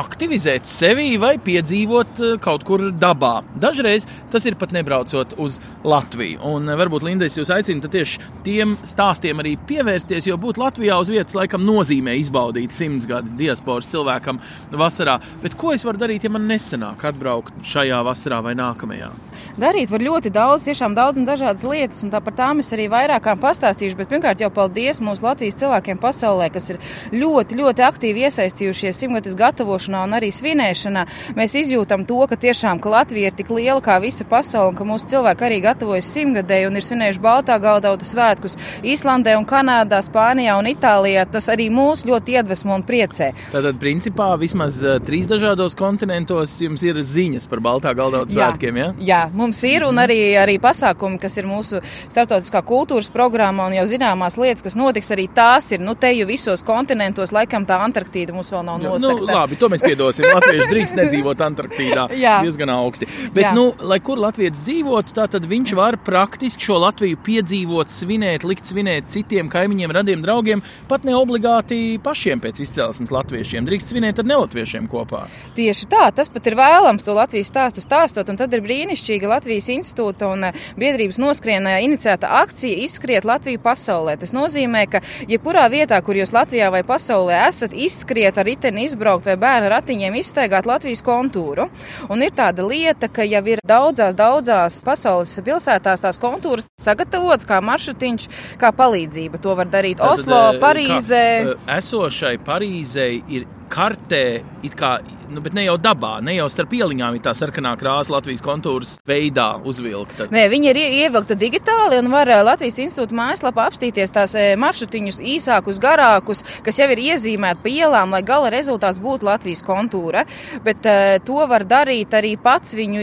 aktivizēt 0.00 0.66
sevi 0.68 1.14
vai 1.20 1.36
piedzīvot 1.42 2.20
eh, 2.20 2.34
kaut 2.42 2.64
kur 2.66 2.88
dabā. 2.90 3.36
Dažreiz 3.60 4.06
tas 4.32 4.46
ir 4.48 4.58
pat 4.60 4.74
nebraucot 4.74 5.36
uz 5.42 5.60
Latviju. 5.86 6.40
Un 6.50 6.68
eh, 6.68 6.78
varbūt 6.78 7.06
Lindas 7.06 7.38
jūs 7.38 7.52
aicina 7.54 7.90
tieši 7.90 8.22
tiem 8.46 8.76
stāstiem 8.86 9.42
arī 9.42 9.54
pievērsties, 9.68 10.28
jo 10.30 10.38
būt 10.40 10.60
Latvijā 10.62 10.98
uz 11.00 11.12
vietas 11.12 11.36
laikam 11.38 11.66
nozīmē 11.66 12.16
izbaudīt 12.20 12.74
simts 12.74 13.08
gadu 13.10 13.34
diasporas 13.38 13.90
cilvēkam 13.92 14.40
vasarā. 14.74 15.20
Bet 15.44 15.58
ko 15.60 15.74
es 15.74 15.86
varu 15.86 16.02
darīt, 16.02 16.26
ja 16.26 16.32
man 16.34 16.48
nesanāk 16.50 17.06
atbraukt 17.10 17.62
šajā 17.74 18.02
vasarā 18.06 18.42
vai 18.44 18.56
nākamajā? 18.58 19.12
Darīt 19.60 19.92
var 19.92 20.02
ļoti 20.04 20.32
daudz, 20.34 20.66
tiešām 20.66 20.94
daudz 20.96 21.20
un 21.20 21.28
dažādas 21.28 21.64
lietas, 21.66 22.02
un 22.04 22.12
tā 22.12 22.20
par 22.24 22.34
tām 22.36 22.62
es 22.62 22.72
arī 22.74 22.88
vairākām 22.92 23.40
pastāstīšu. 23.42 23.98
Bet 23.98 24.10
pirmkārt 24.12 24.42
jau 24.42 24.50
paldies 24.54 25.00
mūsu 25.04 25.26
Latvijas 25.26 25.58
cilvēkiem 25.60 26.00
pasaulē, 26.02 26.50
kas 26.54 26.70
ir 26.74 26.80
ļoti, 27.14 27.58
ļoti 27.60 27.84
aktīvi 27.86 28.26
iesaistījušies 28.28 29.02
simtgadus 29.04 29.36
gatavošanā 29.38 30.04
un 30.08 30.16
arī 30.18 30.30
svinēšanā. 30.34 31.06
Mēs 31.38 31.56
izjūtam 31.64 32.06
to, 32.08 32.20
ka 32.30 32.38
tiešām 32.40 32.82
ka 32.82 32.92
Latvija 32.92 33.30
ir 33.30 33.38
tik 33.38 33.52
liela 33.54 33.80
kā 33.84 33.98
visa 34.02 34.26
pasaule, 34.28 34.72
un 34.72 34.78
ka 34.78 34.86
mūsu 34.88 35.10
cilvēki 35.14 35.46
arī 35.48 35.60
gatavojas 35.64 36.10
simtgadēji 36.14 36.68
un 36.68 36.78
ir 36.78 36.86
svinējuši 36.86 37.22
Baltā 37.24 37.58
galdauta 37.62 38.06
svētkus 38.06 38.58
Īslandē 38.84 39.36
un 39.38 39.46
Kanādā, 39.48 40.00
Spānijā 40.04 40.56
un 40.58 40.68
Itālijā. 40.70 41.24
Tas 41.30 41.48
arī 41.52 41.70
mūs 41.72 42.04
ļoti 42.08 42.38
iedvesmo 42.38 42.74
un 42.76 42.84
priecē. 42.86 43.30
Tātad, 43.52 43.78
principā, 43.80 44.32
vismaz 44.40 44.80
uh, 44.84 44.98
trīs 45.04 45.28
dažādos 45.30 45.76
kontinentos 45.78 46.56
jums 46.62 46.84
ir 46.86 47.00
ziņas 47.00 47.48
par 47.50 47.62
Baltā 47.64 47.94
galdauta 47.96 48.34
svētkiem, 48.34 48.80
ja? 48.80 48.90
Jā, 49.04 49.22
mums 49.44 49.60
ir 49.68 49.84
un 49.86 50.00
arī, 50.00 50.18
arī 50.40 50.56
pasākumi, 50.62 51.20
kas 51.22 51.36
ir 51.40 51.48
mūsu 51.48 51.80
startautiskā 52.08 52.62
kultūras 52.66 53.10
programma 53.12 53.68
un 53.68 53.76
jau 53.76 53.84
zināmās 53.90 54.38
lietas, 54.40 54.64
kas 54.64 54.78
notiks, 54.78 55.10
arī 55.14 55.28
tās 55.34 55.70
ir, 55.74 55.82
nu, 55.84 55.96
te 55.98 56.10
jau 56.14 56.26
visos 56.28 56.64
kontinentos, 56.66 57.32
laikam 57.34 57.66
tā 57.68 57.78
Antarktīda 57.84 58.34
mums 58.34 58.50
vēl 58.52 58.64
nav 58.66 58.80
nosakta. 58.82 59.20
Nu, 59.20 59.28
labi, 59.28 59.58
to 59.60 59.70
mēs 59.72 59.84
piedosim. 59.84 60.26
Latvieši 60.30 60.68
drīkst 60.70 60.98
nedzīvot 60.98 61.44
Antarktīdā. 61.44 62.06
Jā. 62.24 62.38
Diezgan 62.44 62.72
augsti. 62.74 63.08
Bet, 63.34 63.48
Jā. 63.48 63.52
nu, 63.56 63.66
lai 63.84 64.00
kur 64.04 64.20
Latvijas 64.22 64.62
dzīvotu, 64.62 65.14
tā 65.16 65.26
tad 65.30 65.46
viņš 65.50 65.74
var 65.78 65.98
praktiski 66.04 66.68
šo 66.68 66.78
Latviju 66.82 67.20
piedzīvot, 67.26 67.92
svinēt, 67.92 68.46
likt 68.48 68.70
svinēt 68.70 69.10
citiem 69.12 69.50
kaimiņiem, 69.52 69.94
radiem 69.94 70.24
draugiem, 70.24 70.64
pat 70.90 71.04
ne 71.06 71.16
obligāti 71.18 71.98
pašiem 72.04 72.42
pēc 72.44 72.62
izcelsmes 72.64 73.12
latviešiem. 73.14 73.66
Drīkst 73.68 73.92
svinēt 73.92 74.22
ar 74.22 74.28
nelatviešiem 74.30 74.88
kopā. 74.90 75.26
Tieši 75.58 75.90
tā, 75.92 76.08
tas 76.14 76.30
pat 76.32 76.50
ir 76.50 76.58
vēlams 76.58 77.06
to 77.06 77.16
Latvijas 77.16 77.50
stāstu 77.52 77.84
stāstot, 77.84 78.30
un 78.30 78.40
tad 78.40 78.54
ir 78.56 78.64
brīnišķīga 78.64 79.30
Latvijas 79.34 79.68
institūta 79.74 80.30
un 80.32 80.48
eh, 80.48 80.64
biedrības 80.80 81.18
noskrienā 81.22 81.76
inicēta 81.84 82.30
akcija 82.42 82.82
izskriet 82.86 83.26
Latviju 83.28 83.60
pasaulē. 83.64 84.16
Tas 84.20 84.34
nozīmē, 84.36 84.84
ka 84.90 85.02
jebkurā 85.30 85.66
vietā, 85.72 86.00
kur 86.04 86.18
jūs 86.18 86.34
Latvijā 86.34 86.70
vai 86.74 86.84
pasaulē 86.86 87.44
esat, 87.48 87.74
izskriet 87.74 88.38
ar 88.38 88.48
riteni 88.48 88.86
izbraukt 88.88 89.26
vai 89.28 89.36
bērnu 89.40 89.72
ratiņiem 89.74 90.18
izstaigāt 90.20 90.68
Latvijas 90.70 91.02
kontūru. 91.04 91.68
Un 92.12 92.24
ir 92.24 92.34
tāda 92.36 92.66
lieta, 92.66 93.10
ka 93.10 93.26
jau 93.26 93.42
ir 93.50 93.62
daudzās, 93.66 94.16
daudzās 94.18 94.80
pasaules 94.86 95.34
pilsētās 95.44 96.02
tās 96.04 96.20
kontūras 96.20 96.68
sagatavotas 96.80 97.48
kā 97.48 97.60
maršrutiņš, 97.64 98.28
kā 98.60 98.70
palīdzība. 98.76 99.40
To 99.44 99.56
var 99.58 99.70
darīt 99.72 100.02
Oslo, 100.04 100.40
eh, 100.54 100.60
Parīzē. 100.62 101.24
kā, 101.44 101.56
eh, 101.58 101.76
Esošai 101.78 102.38
Parīzei 102.38 103.22
ir 103.28 103.46
kartē, 103.70 104.42
kā, 104.78 104.98
nu, 105.30 105.42
bet 105.44 105.54
ne 105.56 105.64
jau 105.66 105.76
dabā, 105.80 106.18
ne 106.24 106.36
jau 106.36 106.46
starp 106.52 106.72
ieliņām 106.76 107.16
ir 107.16 107.22
tā 107.24 107.32
sarkanā 107.36 107.74
krāsa 107.80 108.12
Latvijas 108.14 108.42
kontūras 108.44 108.94
veidā 109.08 109.46
uzvilkta. 109.66 110.28
Nē, 110.34 110.46
viņi 110.52 110.70
ir 110.70 110.80
ie- 110.80 110.90
ievilkta 111.04 111.36
digitāli 111.38 111.98
un 112.00 112.10
var 112.12 112.30
eh, 112.30 112.42
Latvijas 112.44 112.78
institūta 112.84 113.16
mājaslapā 113.18 113.66
apstīties 113.70 114.14
tās 114.14 114.34
eh, 114.38 114.54
maršrutiņus 114.60 115.20
īsākus, 115.34 115.80
garākus, 115.82 116.44
kas 116.64 116.78
jau 116.80 116.88
ir 116.92 117.02
iezīmēti 117.10 117.62
pa 117.64 117.72
ielām, 117.72 118.14
lai 118.14 118.22
gala 118.22 118.52
rezultāts 118.54 119.02
būtu 119.02 119.28
Latvijas 119.28 119.64
kontūra. 119.64 120.24
Bet 120.64 120.86
uh, 120.88 121.16
to 121.24 121.44
var 121.48 121.64
darīt 121.68 122.12
arī 122.16 122.34
pats 122.40 122.74
viņu 122.76 123.02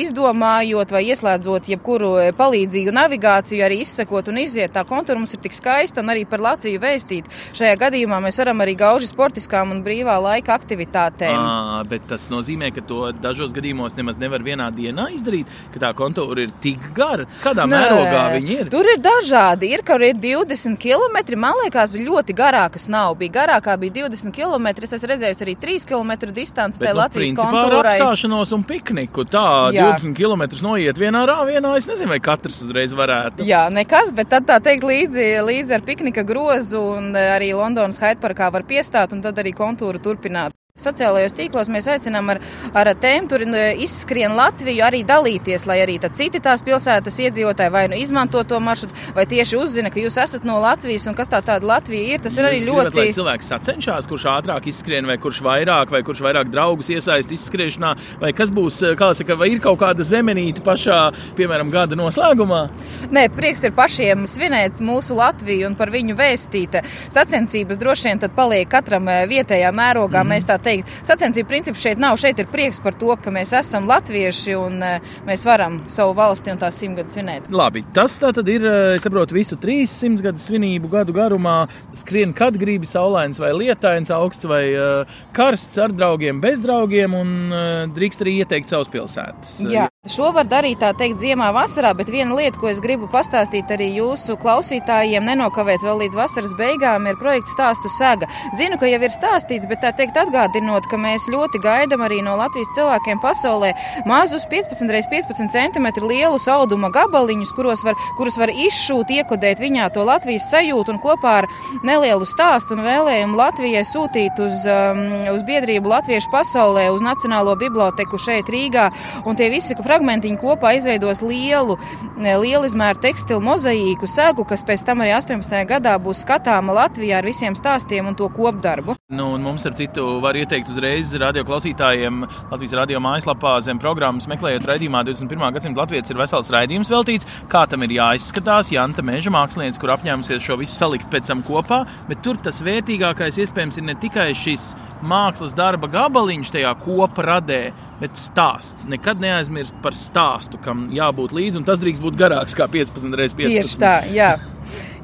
izdomājot 0.00 0.92
vai 0.94 1.02
ieslēdzot 1.10 1.68
jebkuru 1.70 2.12
palīdzīgu 2.38 2.94
navigāciju, 2.94 3.62
arī 3.64 3.80
izsekot 3.84 4.30
un 4.30 4.40
iziet. 4.42 4.72
Tā 4.74 4.84
kontūra 4.88 5.18
mums 5.20 5.34
ir 5.34 5.42
tik 5.44 5.56
skaista 5.56 6.02
un 6.04 6.12
arī 6.12 6.24
par 6.28 6.42
Latviju 6.44 6.80
vēstīt. 6.82 7.30
Šajā 7.56 7.76
gadījumā 7.80 8.20
mēs 8.24 8.40
varam 8.40 8.62
arī 8.64 8.76
gauži 8.78 9.10
sportiskām 9.10 9.74
un 9.74 9.79
brīvā 9.84 10.16
laika 10.22 10.54
aktivitātēm. 10.58 11.36
À, 11.38 11.82
bet 11.88 12.06
tas 12.10 12.28
nozīmē, 12.32 12.70
ka 12.74 12.82
to 12.86 13.10
dažos 13.22 13.52
gadījumos 13.56 13.96
nemaz 13.98 14.18
nevar 14.20 14.42
vienā 14.46 14.70
dienā 14.74 15.08
izdarīt, 15.14 15.46
ka 15.74 15.82
tā 15.82 15.90
kontūra 15.96 16.44
ir 16.46 16.52
tik 16.62 16.90
gara. 16.96 17.26
Kādā 17.44 17.66
Nē, 17.68 17.76
mērogā 17.76 18.24
viņi 18.36 18.56
ir? 18.60 18.70
Tur 18.72 18.88
ir 18.92 19.00
dažādi. 19.04 19.70
Ir, 19.74 19.84
kur 19.86 20.02
ir 20.04 20.14
20 20.20 20.76
km. 20.80 21.18
Man 21.40 21.54
liekas, 21.64 21.92
bija 21.94 22.08
ļoti 22.10 22.36
garākas 22.36 22.88
nav. 22.92 23.16
Bija 23.20 23.36
garākā, 23.40 23.76
bija 23.80 24.06
20 24.06 24.34
km. 24.36 24.68
Es 24.82 24.92
esmu 24.96 25.10
redzējis 25.14 25.42
arī 25.46 25.56
3 25.60 25.86
km 25.88 26.12
distanci 26.34 26.80
tajā 26.80 26.94
nu, 26.94 27.00
Latvijas 27.00 27.34
kontūrai. 27.38 27.94
apstāšanos 27.96 28.52
un 28.56 28.64
pikniku. 28.66 29.24
Tā, 29.30 29.46
Jā. 29.74 29.90
20 29.96 30.14
km 30.16 30.46
noiet 30.66 30.98
vienā 30.98 31.24
rāvienā. 31.28 31.76
Es 31.78 31.86
nezinu, 31.88 32.08
vai 32.10 32.20
katrs 32.20 32.60
uzreiz 32.66 32.92
varētu. 32.96 33.44
Jā, 33.46 33.66
nekas, 33.72 34.12
bet 34.16 34.28
tad 34.32 34.46
tā 34.48 34.58
teikt 34.62 34.84
līdzi, 34.84 35.26
līdzi 35.46 35.74
ar 35.76 35.84
piknika 35.86 36.24
grozu 36.26 36.80
un 36.96 37.14
eh, 37.16 37.30
arī 37.36 37.52
Londonas 37.56 37.98
Hyde 38.02 38.20
parkā 38.20 38.50
var 38.52 38.62
piestāt 38.68 39.12
un 39.14 39.22
tad 39.22 39.38
arī 39.38 39.52
kontūru 39.56 39.69
turpināt. 39.76 40.59
Sociālajos 40.78 41.34
tīklos 41.34 41.68
mēs 41.68 41.88
aicinām 41.90 42.30
ar, 42.32 42.38
ar 42.78 42.88
tēmu 42.96 43.28
tur 43.28 43.42
eh, 43.42 43.80
izskrien 43.84 44.32
Latviju 44.36 44.84
arī 44.86 45.02
dalīties, 45.04 45.66
lai 45.68 45.80
arī 45.82 45.96
tad 46.00 46.14
citi 46.16 46.38
tās 46.40 46.62
pilsētas 46.64 47.18
iedzīvotāji 47.26 47.72
vai 47.74 47.82
nu 47.90 47.98
izmanto 47.98 48.40
to 48.48 48.60
maršrutu, 48.62 48.94
vai 49.16 49.26
tieši 49.28 49.58
uzzina, 49.58 49.90
ka 49.92 50.00
jūs 50.00 50.16
esat 50.22 50.46
no 50.48 50.60
Latvijas 50.62 51.08
un 51.10 51.16
kas 51.18 51.28
tā 51.32 51.42
tāda 51.44 51.66
Latvija 51.66 52.14
ir. 52.14 52.22
Tas 52.24 52.38
ir 52.38 52.46
arī 52.48 52.60
Jūs 52.60 52.68
gribat, 52.68 52.92
ļoti. 52.94 53.00
Lai 53.02 53.16
cilvēks 53.16 53.50
sacenšas, 53.52 54.08
kurš 54.08 54.28
ātrāk 54.30 54.68
izskrien, 54.70 55.08
vai 55.10 55.18
kurš 55.20 55.42
vairāk, 55.44 55.92
vai 55.92 56.00
kurš 56.06 56.22
vairāk 56.24 56.52
draugus 56.54 56.92
iesaist 56.94 57.34
izskriešanā, 57.34 57.92
vai 58.22 58.32
kas 58.36 58.54
būs, 58.54 58.80
kā 59.00 59.10
saka, 59.18 59.36
vai 59.36 59.50
ir 59.56 59.60
kaut 59.64 59.82
kāda 59.82 60.06
zemenīte 60.06 60.64
pašā, 60.64 61.00
piemēram, 61.36 61.74
gada 61.74 61.98
noslēgumā. 61.98 62.62
Nē, 63.10 63.26
prieks 63.34 63.66
ir 63.66 63.74
pašiem 63.76 64.22
svinēt 64.30 64.80
mūsu 64.80 65.18
Latviju 65.18 65.68
un 65.68 65.76
par 65.76 65.92
viņu 65.92 66.16
vēstīt. 66.16 66.80
Sacensības 67.10 67.80
droši 67.80 68.08
vien 68.08 68.24
tad 68.24 68.38
paliek 68.38 68.70
katram 68.70 69.10
eh, 69.10 69.26
vietējā 69.28 69.74
mērogā. 69.74 70.22
Mm. 70.22 70.36
Mēs 70.36 70.48
tā 70.48 70.59
teikt, 70.64 70.90
sacensību 71.06 71.50
princips 71.50 71.82
šeit 71.84 72.00
nav. 72.02 72.18
Šeit 72.20 72.40
ir 72.42 72.48
prieks 72.50 72.80
par 72.82 72.96
to, 73.00 73.12
ka 73.20 73.32
mēs 73.34 73.52
esam 73.56 73.88
latvieši 73.90 74.56
un 74.58 74.80
eh, 74.86 75.12
mēs 75.28 75.44
varam 75.48 75.80
savu 75.90 76.14
valsti 76.18 76.54
un 76.54 76.60
tās 76.62 76.78
simtgadus 76.80 77.16
svinēt. 77.16 77.50
Labi, 77.54 77.84
tas 77.96 78.16
tā 78.20 78.32
tad 78.36 78.48
ir, 78.52 78.64
eh, 78.66 78.94
es 78.96 79.06
saprotu, 79.06 79.36
visu 79.36 79.58
300 79.60 80.26
gadu 80.28 80.42
svinību 80.42 80.90
gadu 80.92 81.16
garumā. 81.16 81.58
Skrien, 81.96 82.34
kad 82.36 82.56
gribi 82.60 82.88
saulains 82.88 83.40
vai 83.42 83.52
lietains, 83.56 84.10
augsts 84.14 84.46
vai 84.48 84.62
uh, 84.74 85.18
karsts 85.36 85.78
ar 85.82 85.92
draugiem, 85.94 86.40
bez 86.42 86.60
draugiem, 86.62 87.14
un 87.16 87.90
drīkst 87.94 88.24
arī 88.24 88.36
ieteikt 88.42 88.70
savus 88.70 88.90
pilsētas. 88.92 89.58
Jā. 89.70 89.88
Šo 90.08 90.30
var 90.32 90.46
darīt 90.48 90.78
tā 90.80 90.94
teikt 90.96 91.18
ziemā, 91.20 91.50
vasarā, 91.52 91.90
bet 91.92 92.08
viena 92.08 92.32
lieta, 92.32 92.56
ko 92.56 92.70
es 92.70 92.78
gribu 92.80 93.04
pastāstīt 93.12 93.68
arī 93.68 93.90
jūsu 93.98 94.32
klausītājiem, 94.40 95.26
nenokavēt 95.28 95.82
vēl 95.84 95.98
līdz 96.00 96.16
vasaras 96.16 96.54
beigām, 96.56 97.04
ir 97.04 97.18
projekts 97.20 97.52
stāstu 97.52 97.90
saga. 97.92 98.24
Zinu, 98.56 98.78
ka 98.80 98.88
jau 98.88 98.96
ir 98.96 99.12
stāstīts, 99.12 99.68
bet 99.68 99.82
tā 99.84 99.90
teikt 99.98 100.16
atgādinot, 100.16 100.88
ka 100.88 100.96
mēs 100.96 101.26
ļoti 101.28 101.60
gaidam 101.60 102.00
arī 102.06 102.22
no 102.24 102.38
Latvijas 102.40 102.70
cilvēkiem 102.78 103.20
pasaulē 103.20 103.74
mazus 104.08 104.46
15 104.48 104.88
x 105.02 105.10
15 105.12 105.52
cm 105.52 105.90
lielus 106.08 106.48
auduma 106.48 106.88
gabaliņus, 106.96 107.52
kuros 107.52 107.84
var, 107.84 108.00
kurus 108.16 108.40
var 108.40 108.54
izšūt, 108.56 109.12
iekodēt 109.18 109.60
viņā 109.60 109.90
to 109.92 110.08
Latvijas 110.08 110.48
sajūtu 110.48 110.96
un 110.96 111.02
kopā 111.04 111.34
ar 111.42 111.50
nelielu 111.84 112.24
stāstu 112.24 112.72
un 112.72 112.86
vēlējumu 112.88 113.36
Latvijai 113.36 113.84
sūtīt 113.84 114.40
uz, 114.48 114.64
um, 114.64 115.04
uz 115.36 115.44
biedrību 115.44 115.92
Latviešu 115.92 116.32
pasaulē, 116.32 116.88
uz 116.88 117.04
Nacionālo 117.04 117.52
biblioteku 117.60 118.16
šeit 118.16 118.48
Rīgā. 118.48 118.88
Un 119.28 119.36
tie 119.36 119.52
visi 119.52 119.76
fragmentiņi 119.90 120.38
kopā 120.38 120.76
izveidos 120.78 121.22
lielu, 121.26 121.74
lielu 122.20 122.68
izmēru 122.68 123.02
tekstilu 123.02 123.42
mozaīku 123.42 124.06
segu, 124.10 124.44
kas 124.46 124.62
pēc 124.66 124.84
tam 124.86 125.02
arī 125.02 125.16
18. 125.16 125.56
gadā 125.66 125.96
būs 126.02 126.22
skatāma 126.22 126.76
Latvijā 126.76 127.18
ar 127.18 127.26
visiem 127.26 127.56
stāstiem 127.58 128.06
un 128.06 128.18
to 128.18 128.28
kopdarbu. 128.30 128.94
Nu, 129.10 129.32
mums, 129.42 129.66
ar 129.66 129.74
citu, 129.78 130.06
var 130.22 130.38
ieteikt 130.38 130.70
uzreiz 130.70 131.10
radio 131.18 131.42
klausītājiem 131.48 132.22
Latvijas 132.52 132.76
radio 132.78 133.02
mājaslapā 133.02 133.56
zem 133.66 133.80
programmas, 133.82 134.28
meklējot 134.30 134.68
raidījumā 134.70 135.02
21. 135.08 135.56
gadsimta 135.58 135.82
Latvijas 135.82 136.14
ir 136.14 136.20
vesels 136.20 136.52
raidījums 136.54 136.92
veltīts, 136.92 137.28
kā 137.50 137.64
tam 137.70 137.82
ir 137.86 137.96
jāizskatās. 137.98 138.70
Janta 138.70 139.02
Meža 139.06 139.32
mākslinieca, 139.34 139.82
kur 139.82 139.94
apņēmusies 139.96 140.46
šo 140.46 140.60
visu 140.60 140.76
salikt 140.76 141.10
pēc 141.10 141.32
tam 141.32 141.42
kopā, 141.46 141.82
bet 142.06 142.22
tur 142.22 142.38
tas 142.38 142.62
vērtīgākais 142.62 143.42
iespējams 143.42 143.80
ir 143.80 143.88
ne 143.90 143.98
tikai 143.98 144.30
šis 144.38 144.70
mākslas 145.02 145.56
darba 145.56 145.90
gabaliņš 145.90 146.54
tajā 146.54 146.74
kopradē, 146.84 147.62
bet 148.00 148.16
stāsts. 148.18 148.86
Nekad 148.90 149.20
neaizmirst 149.22 149.76
par 149.84 149.96
stāstu, 149.96 150.60
kam 150.64 150.88
jābūt 150.94 151.34
līdzi, 151.36 151.60
un 151.60 151.68
tas 151.68 151.82
drīkst 151.82 152.04
būt 152.04 152.18
garāks 152.20 152.56
kā 152.56 152.68
15 152.70 153.18
reizes 153.20 153.36
15. 153.38 153.56
Tieši 153.56 153.80
tā, 153.82 153.94
jā. 154.14 154.34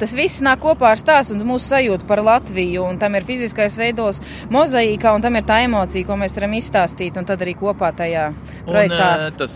Tas 0.00 0.12
viss 0.16 0.42
nāk 0.44 0.60
kopā 0.60 0.92
ar 0.92 1.00
stāstu 1.00 1.36
un 1.36 1.46
mūsu 1.48 1.70
sajūtu 1.70 2.06
par 2.08 2.20
Latviju. 2.24 2.84
Tam 3.00 3.16
ir 3.16 3.24
fiziskais 3.24 3.78
veidos, 3.80 4.20
mozaīkā, 4.52 5.14
un 5.16 5.24
tam 5.24 5.38
ir 5.38 5.46
tā 5.48 5.62
emocija, 5.64 6.04
ko 6.06 6.18
mēs 6.20 6.36
varam 6.36 6.56
izstāstīt. 6.58 7.16
Un 7.16 7.28
tad 7.28 7.40
arī 7.44 7.54
kopā 7.56 7.92
tajā 7.96 8.26
projektā. 8.66 9.08
Un, 9.26 9.38
tas, 9.40 9.54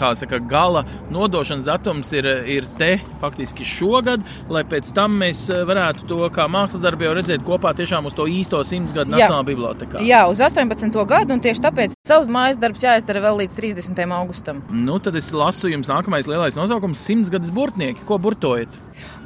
kā 0.00 0.12
saka, 0.16 0.40
gala 0.40 0.84
nodošanas 1.12 1.68
datums 1.68 2.12
ir, 2.16 2.28
ir 2.48 2.70
te 2.78 2.96
faktiski 3.20 3.66
šogad, 3.68 4.24
lai 4.52 4.64
pēc 4.68 4.92
tam 4.96 5.18
mēs 5.20 5.44
varētu 5.68 6.08
to 6.08 6.30
kā 6.34 6.48
mākslas 6.52 6.82
darbu 6.84 7.08
jau 7.08 7.14
redzēt 7.20 7.44
kopā 7.46 7.74
tiešām 7.76 8.08
uz 8.08 8.16
to 8.16 8.28
īsto 8.30 8.62
simts 8.66 8.96
gadu 8.96 9.12
Nacionālā 9.12 9.44
bibliotekā. 9.50 10.00
Jā, 10.06 10.24
uz 10.30 10.40
18. 10.40 10.96
gadu, 11.08 11.36
un 11.36 11.44
tieši 11.44 11.64
tāpēc 11.68 11.96
savus 12.06 12.30
mājas 12.32 12.60
darbus 12.62 12.84
jāizdara 12.86 13.22
vēl 13.28 13.42
līdz 13.42 13.58
30. 13.60 14.02
augustam. 14.16 14.62
Nu, 14.70 14.98
tad 15.02 15.18
es 15.18 15.32
lasu 15.36 15.70
jums 15.72 15.90
nākamais 15.90 16.28
lielais 16.30 16.56
nosaukums- 16.58 17.02
simts 17.06 17.30
gadus 17.32 17.52
burtnieki. 17.52 18.06
Ko 18.08 18.18
burtojat? 18.18 18.72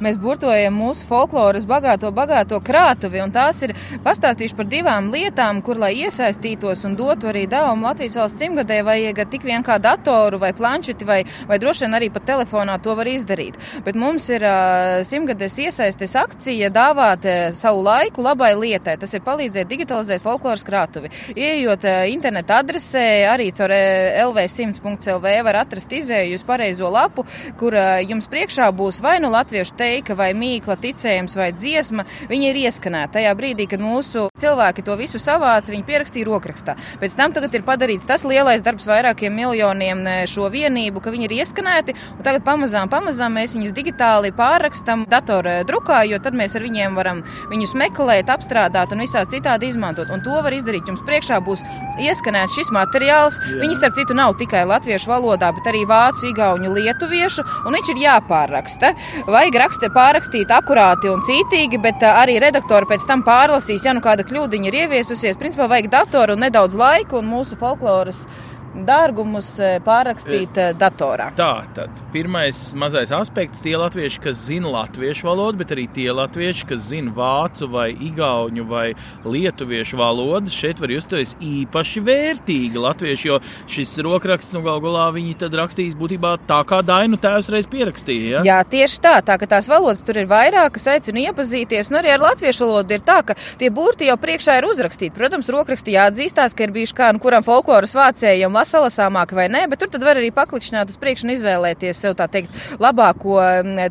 Mēs 0.01 0.17
burtojam 0.19 0.40
mantojam 0.41 0.73
mūsu 0.73 1.05
folkloras 1.05 1.67
bagāto, 1.69 2.09
bagāto 2.11 2.57
krātuvi. 2.65 3.21
Tās 3.31 3.61
ir 3.61 3.75
pastāstījuši 4.01 4.55
par 4.57 4.65
divām 4.65 5.11
lietām, 5.13 5.61
kur, 5.61 5.77
lai 5.77 5.93
iesaistītos 6.01 6.81
un 6.87 6.95
dotu 6.97 7.29
arī 7.29 7.45
devumu 7.45 7.85
Latvijas 7.85 8.15
valsts 8.17 8.41
simtgadē, 8.41 8.81
vajag 8.83 9.21
tik 9.29 9.45
vien 9.45 9.61
kā 9.61 9.77
datoru 9.77 10.39
vai 10.41 10.49
planšeti, 10.57 11.05
vai, 11.05 11.19
vai 11.47 11.59
droši 11.61 11.85
vien 11.85 11.93
arī 11.93 12.09
pat 12.09 12.25
telefonā 12.25 12.79
to 12.81 12.95
var 12.97 13.05
izdarīt. 13.05 13.59
Bet 13.85 13.95
mums 13.95 14.29
ir 14.33 14.41
uh, 14.41 15.03
simtgades 15.05 15.59
iesaistes 15.61 16.15
akcija 16.17 16.71
dāvāt 16.73 17.27
uh, 17.29 17.53
savu 17.53 17.85
laiku 17.85 18.25
labai 18.25 18.55
lietai. 18.57 18.97
Tas 18.97 19.13
ir 19.13 19.21
palīdzēt 19.21 19.69
digitalizēt 19.69 20.25
folkloras 20.25 20.65
krātuvi. 20.65 21.13
Ieejot 21.35 21.85
uh, 21.85 22.07
interneta 22.09 22.63
adresē, 22.63 23.05
arī 23.29 23.51
caur 23.53 23.69
lv100.lv 23.69 25.37
var 25.45 25.61
atrast 25.61 25.93
izēju 26.01 26.41
uz 26.41 26.47
pareizo 26.49 26.89
lapu, 26.89 27.27
kur 27.61 27.77
jums 28.07 28.25
priekšā 28.31 28.71
būs 28.73 29.03
vai 29.05 29.19
nu 29.21 29.29
latviešu 29.33 29.77
teika, 29.77 30.17
vai 30.17 30.30
mīkla, 30.37 30.77
ticējums, 30.81 31.37
vai 31.39 31.51
dziesma. 31.55 32.05
Viņi 32.31 32.49
ir 32.51 32.61
ieskanēti 32.65 33.17
tajā 33.17 33.33
brīdī, 33.37 33.67
kad 33.71 33.83
mūsu 33.83 34.27
cilvēki 34.41 34.85
to 34.87 34.95
visu 34.99 35.21
savāca, 35.21 35.73
viņi 35.73 35.87
pierakstīja 35.87 36.29
rokrakstā. 36.29 36.77
Pēc 37.01 37.17
tam 37.19 37.35
tagad 37.35 37.55
ir 37.57 37.65
padarīts 37.67 38.07
tas 38.09 38.25
lielais 38.27 38.63
darbs 38.65 38.87
vairākiem 38.89 39.33
miljoniem 39.35 40.03
šo 40.29 40.49
vienību, 40.53 41.03
ka 41.03 41.13
viņi 41.13 41.27
ir 41.29 41.37
ieskanēti, 41.41 41.95
un 42.17 42.23
tagad 42.25 42.45
pamazām, 42.47 42.89
pamazām 42.91 43.37
mēs 43.37 43.55
viņus 43.57 43.75
digitāli 43.75 44.33
pārrakstam 44.35 45.05
datorā 45.11 45.61
drukā, 45.67 46.01
jo 46.09 46.19
tad 46.23 46.37
mēs 46.37 46.55
ar 46.57 46.65
viņiem 46.65 46.97
varam 46.97 47.23
viņus 47.51 47.75
meklēt, 47.79 48.31
apstrādāt 48.31 48.93
un 48.95 49.03
visā 49.03 49.23
citādi 49.29 49.69
izmantot. 49.71 50.11
Un 50.11 50.23
to 50.25 50.37
var 50.43 50.53
izdarīt. 50.55 50.87
Jums 50.89 51.03
priekšā 51.07 51.39
būs 51.45 51.63
ieskanēts 52.01 52.57
šis 52.57 52.71
materiāls. 52.75 53.39
Jā. 53.41 53.59
Viņi, 53.61 53.77
starp 53.79 53.97
citu, 53.97 54.15
nav 54.17 54.35
tikai 54.39 54.63
latviešu 54.69 55.11
valodā, 55.11 55.51
bet 55.55 55.69
arī 55.71 55.83
vācu, 55.89 56.27
igauņu, 56.31 56.73
lietuviešu, 56.77 57.45
un 57.65 57.77
viņš 57.77 57.93
ir 57.93 58.01
jāpārraksta. 58.05 58.93
Vajag 59.29 59.59
raksta, 59.63 59.91
pārrakstīt 60.21 60.51
akurāti 60.53 61.09
un 61.09 61.21
cītīgi, 61.25 61.79
bet 61.81 62.03
arī 62.03 62.37
redaktori 62.39 62.85
pēc 62.85 63.07
tam 63.07 63.23
pārlasīs, 63.23 63.85
ja 63.85 63.93
nu 63.93 64.01
kāda 64.01 64.23
kļūdiņa 64.23 64.67
ir 64.69 64.77
ieviesusies. 64.85 65.37
Principā 65.37 65.67
vajag 65.67 65.89
datoru 65.89 66.35
un 66.35 66.43
nedaudz 66.45 66.75
laika, 66.77 67.17
un 67.17 67.25
mūsu 67.25 67.57
folkloras 67.57 68.27
dārgumus 68.75 69.49
e, 69.59 69.71
pārrakstīt 69.83 70.57
e, 70.57 70.67
datorā. 70.77 71.29
Tā 71.37 71.65
tad 71.75 72.01
pirmais 72.13 72.57
mazais 72.77 73.11
aspekts- 73.15 73.61
tie 73.65 73.75
latvieši, 73.79 74.21
kas 74.23 74.39
zina 74.47 74.71
latviešu 74.71 75.27
valodu, 75.27 75.59
bet 75.61 75.73
arī 75.75 75.87
tie 75.91 76.09
latvieši, 76.11 76.67
kas 76.69 76.87
zina 76.91 77.11
vācu 77.11 77.69
vai 77.71 77.91
igauņu 77.93 78.65
vai 78.67 78.93
lietuviešu 79.25 79.97
valodas. 79.97 80.55
Šeit 80.55 80.79
var 80.79 80.89
justies 80.89 81.35
īpaši 81.35 82.03
vērtīgi 82.07 82.75
latvieši, 82.75 83.27
jo 83.27 83.39
šis 83.67 83.97
rokraksts 83.99 84.55
un 84.55 84.63
galu 84.63 84.81
galā 84.81 85.11
viņi 85.13 85.37
tad 85.37 85.51
rakstīs 85.53 85.95
būtībā 85.95 86.37
tā, 86.47 86.63
kā 86.65 86.81
Dainu 86.81 87.17
tēvs 87.17 87.51
reiz 87.51 87.67
pierakstīja. 87.67 88.41
Ja? 88.41 88.43
Jā, 88.43 88.59
tieši 88.63 89.01
tā, 89.01 89.15
tā 89.21 89.37
ka 89.37 89.47
tās 89.47 89.67
valodas 89.69 90.03
tur 90.03 90.17
ir 90.17 90.27
vairākas, 90.27 90.87
aicinu 90.87 91.27
iepazīties, 91.27 91.91
un 91.91 91.99
arī 92.01 92.15
ar 92.15 92.23
latviešu 92.23 92.65
valodu 92.65 92.95
ir 92.95 93.03
tā, 93.05 93.21
ka 93.25 93.35
tie 93.59 93.69
burti 93.69 94.07
jau 94.07 94.17
priekšā 94.17 94.57
ir 94.59 94.69
uzrakstīti. 94.69 95.13
Protams, 95.15 95.49
rokrakstī 95.53 95.95
jāatzīstās, 95.97 96.55
ka 96.55 96.65
ir 96.65 96.75
bijuši 96.75 96.97
kā 96.97 97.11
nu 97.13 97.21
kuram 97.23 97.45
folkloras 97.45 97.95
vācējiem 97.97 98.60
salasāmāka 98.67 99.35
vai 99.37 99.47
nē, 99.51 99.65
bet 99.71 99.81
tur 99.81 99.91
tad 99.91 100.03
var 100.05 100.19
arī 100.19 100.31
paklikšķināt 100.35 100.93
uz 100.93 100.99
priekšu 101.01 101.27
un 101.27 101.33
izvēlēties 101.35 102.01
sev 102.03 102.15
tā 102.19 102.27
teikt 102.31 102.55
labāko 102.81 103.39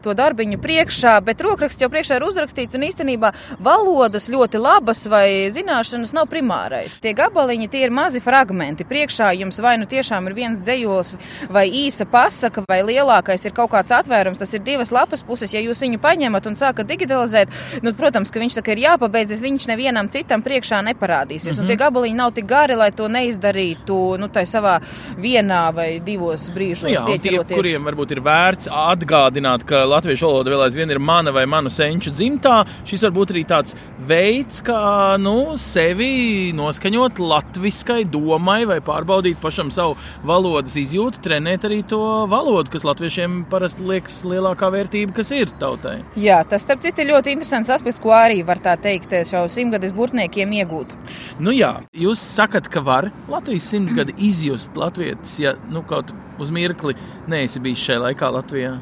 to 0.03 0.15
darbiņu 0.17 0.61
priekšā, 0.63 1.17
bet 1.25 1.43
rokraksts 1.45 1.83
jau 1.83 1.91
priekšā 1.93 2.19
ir 2.19 2.27
uzrakstīts 2.29 2.77
un 2.79 2.87
īstenībā 2.89 3.33
valodas 3.59 4.29
ļoti 4.33 4.61
labas 4.61 5.05
vai 5.11 5.51
zināšanas 5.53 6.15
nav 6.17 6.29
primārais. 6.31 6.99
Tie 7.03 7.15
gabaliņi, 7.17 7.69
tie 7.71 7.85
ir 7.87 7.95
mazi 7.95 8.23
fragmenti. 8.25 8.87
Priekšā 8.89 9.33
jums 9.41 9.61
vai 9.63 9.77
nu 9.81 9.89
tiešām 9.91 10.29
ir 10.29 10.37
viens 10.37 10.61
dzējos 10.61 11.15
vai 11.51 11.67
īsa 11.69 12.07
pasaka 12.11 12.65
vai 12.69 12.81
lielākais 12.87 13.45
ir 13.47 13.55
kaut 13.57 13.73
kāds 13.75 13.95
atvērums, 13.95 14.39
tas 14.41 14.55
ir 14.55 14.65
divas 14.67 14.93
lapas 14.95 15.25
puses, 15.27 15.55
ja 15.55 15.63
jūs 15.63 15.83
viņu 15.85 16.01
paņemat 16.03 16.49
un 16.51 16.59
sākat 16.59 16.89
digitalizēt, 16.91 17.53
nu, 17.85 17.93
protams, 17.97 18.31
ka 18.33 18.43
viņš 18.43 18.59
tā 18.59 18.65
kā 18.67 18.75
ir 18.75 18.85
jāpabeidz, 18.85 19.37
viņš 19.41 19.69
nevienam 19.71 20.11
citam 20.13 20.45
priekšā 20.45 20.83
neparādīsies. 20.91 21.55
Mm 21.55 21.57
-hmm. 21.57 21.61
Un 21.61 21.67
tie 21.67 21.77
mhm. 21.77 21.83
gabaliņi 21.85 22.17
nav 22.17 22.33
tik 22.33 22.47
gari, 22.47 22.77
lai 22.77 22.91
to 22.93 23.09
neizdarītu, 23.09 24.19
nu, 24.19 24.29
tā 24.29 24.47
savā 24.61 24.77
vienā 25.21 25.63
vai 25.75 25.89
divos 26.05 26.49
brīžos. 26.53 26.87
Nu 26.87 26.95
jā, 26.95 27.19
tie, 27.23 27.37
kuriem 27.49 27.89
varbūt 27.89 28.15
ir 28.15 28.23
vērts 28.25 28.71
atgādināt, 28.71 29.65
ka 29.69 29.83
latviešu 29.89 30.29
valoda 30.29 30.55
vēl 30.55 30.65
aizvien 30.67 30.93
ir 30.93 31.01
mana 31.03 31.33
vai 31.35 31.47
manu 31.51 31.73
senču 31.73 32.13
dzimtā, 32.15 32.61
šis 32.89 33.07
var 33.07 33.15
būt 33.17 33.35
arī 33.35 33.45
tāds 33.49 33.77
veids, 34.07 34.63
kā 34.67 35.17
nu, 35.21 35.57
sevi 35.61 36.53
noskaņot 36.57 37.21
latviskai 37.23 38.03
domai 38.11 38.63
vai 38.69 38.81
pārbaudīt 38.85 39.41
pašam 39.43 39.73
savu 39.75 39.97
valodas 40.27 40.77
izjūtu, 40.81 41.23
trenēt 41.25 41.67
arī 41.69 41.81
to 41.89 42.01
valodu, 42.31 42.73
kas 42.73 42.87
latviešiem 42.89 43.45
parasti 43.51 43.87
liekas 43.87 44.21
lielākā 44.29 44.71
vērtība, 44.75 45.17
kas 45.17 45.33
ir 45.37 45.53
tautai. 45.61 46.01
Jā, 46.21 46.43
tas 46.49 46.65
starp 46.67 46.83
citu 46.85 47.05
ir 47.05 47.13
ļoti 47.15 47.35
interesants 47.37 47.73
aspekts, 47.73 48.03
ko 48.03 48.15
arī 48.17 48.43
var 48.47 48.61
tā 48.63 48.77
teikt 48.81 49.15
šo 49.29 49.47
simtgades 49.53 49.95
burtniekiem 49.97 50.53
iegūt. 50.61 50.95
Nu 51.43 51.55
jā, 51.55 51.73
jūs 51.97 52.21
sakat, 52.21 52.69
ka 52.71 52.83
var 52.85 53.11
Latvijas 53.31 53.69
simtgadi 53.71 54.15
izjust 54.51 54.77
latvietis, 54.77 55.39
ja 55.39 55.55
nu, 55.71 55.83
kaut 55.87 56.13
uz 56.41 56.51
mirkli 56.51 56.97
neesi 57.31 57.61
bijis 57.63 57.85
šajā 57.87 58.07
laikā 58.09 58.31
Latvijā? 58.35 58.79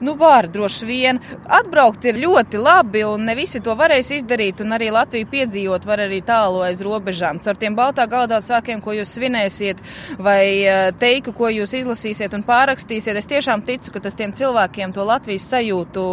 Nu, 0.00 0.14
var 0.18 0.48
droši 0.50 0.86
vien. 0.86 1.20
Atbraukt 1.46 2.04
ir 2.08 2.18
ļoti 2.18 2.58
labi, 2.58 3.04
un 3.06 3.26
ne 3.28 3.36
visi 3.38 3.60
to 3.62 3.76
varēs 3.78 4.10
izdarīt. 4.16 4.62
Arī 4.74 4.90
Latviju 4.94 5.28
piedzīvot 5.30 5.86
var 5.86 6.02
arī 6.06 6.18
tālu 6.26 6.64
aiz 6.66 6.82
robežām. 6.82 7.38
Caur 7.44 7.58
tiem 7.60 7.76
baltā 7.78 8.06
galdā 8.10 8.40
svētkiem, 8.42 8.82
ko 8.82 8.96
jūs 8.96 9.14
svinēsiet, 9.14 9.82
vai 10.18 10.42
eh, 10.66 10.88
teiku, 10.98 11.34
ko 11.36 11.50
jūs 11.52 11.76
izlasīsiet 11.78 12.34
un 12.34 12.42
pārakstīsiet, 12.46 13.18
es 13.20 13.30
tiešām 13.30 13.62
ticu, 13.66 13.92
ka 13.94 14.02
tas 14.02 14.18
tiem 14.18 14.34
cilvēkiem 14.34 14.94
to 14.96 15.06
Latvijas 15.06 15.46
sajūtu 15.52 16.06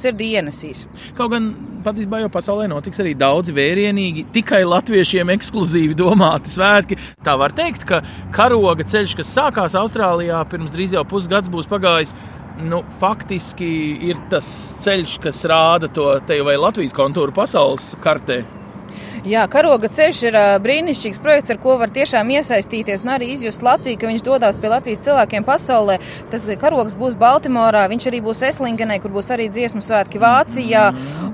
sirdī 0.00 0.32
ienesīs. 0.40 0.86
Kaut 1.18 1.30
gan 1.36 1.52
patiesībā 1.86 2.24
jau 2.24 2.32
pasaulē 2.32 2.66
notiks 2.70 2.98
arī 3.02 3.14
daudz 3.18 3.52
vērienīgi, 3.54 4.26
tikai 4.34 4.64
latviešiem 4.66 5.30
ekskluzīvi 5.36 5.96
domāti 5.98 6.52
svētki. 6.52 6.98
Tā 7.24 7.36
var 7.38 7.54
teikt, 7.56 7.86
ka 7.88 8.02
karoga 8.34 8.86
ceļš, 8.88 9.16
kas 9.20 9.32
sākās 9.38 9.78
Austrālijā 9.78 10.42
pirms 10.50 10.74
drīz 10.74 10.98
jau 10.98 11.06
pusgads, 11.08 11.52
būs 11.52 11.70
pagājis 11.70 12.16
nu, 12.58 12.82
faktiski 13.00 13.68
ir 14.08 14.20
tas 14.32 14.46
ceļš, 14.84 15.18
kas 15.22 15.42
rāda 15.50 15.90
to 15.94 16.10
te 16.26 16.40
vai 16.44 16.58
Latvijas 16.58 16.96
kontūru 16.96 17.34
pasaules 17.34 17.92
kartē. 18.02 18.42
Jā, 19.26 19.48
karoga 19.50 19.88
ceļš 19.90 20.18
ir 20.28 20.36
brīnišķīgs 20.62 21.18
projekts, 21.18 21.50
ar 21.50 21.58
ko 21.58 21.72
var 21.80 21.90
tiešām 21.90 22.28
iesaistīties 22.36 23.02
un 23.02 23.10
arī 23.16 23.32
izjust 23.34 23.64
Latviju, 23.66 23.98
ka 23.98 24.06
viņš 24.06 24.22
dodas 24.22 24.58
pie 24.60 24.68
Latvijas 24.70 25.00
cilvēkiem 25.02 25.42
pasaulē. 25.46 25.96
Tas 26.30 26.46
karogs 26.60 26.94
būs 26.94 27.16
Baltimorā, 27.18 27.88
viņš 27.90 28.06
arī 28.12 28.20
būs 28.22 28.44
Eslingenē, 28.46 29.00
kur 29.02 29.10
būs 29.16 29.32
arī 29.34 29.48
dziesmu 29.50 29.82
svētki 29.82 30.20
Vācijā 30.22 30.84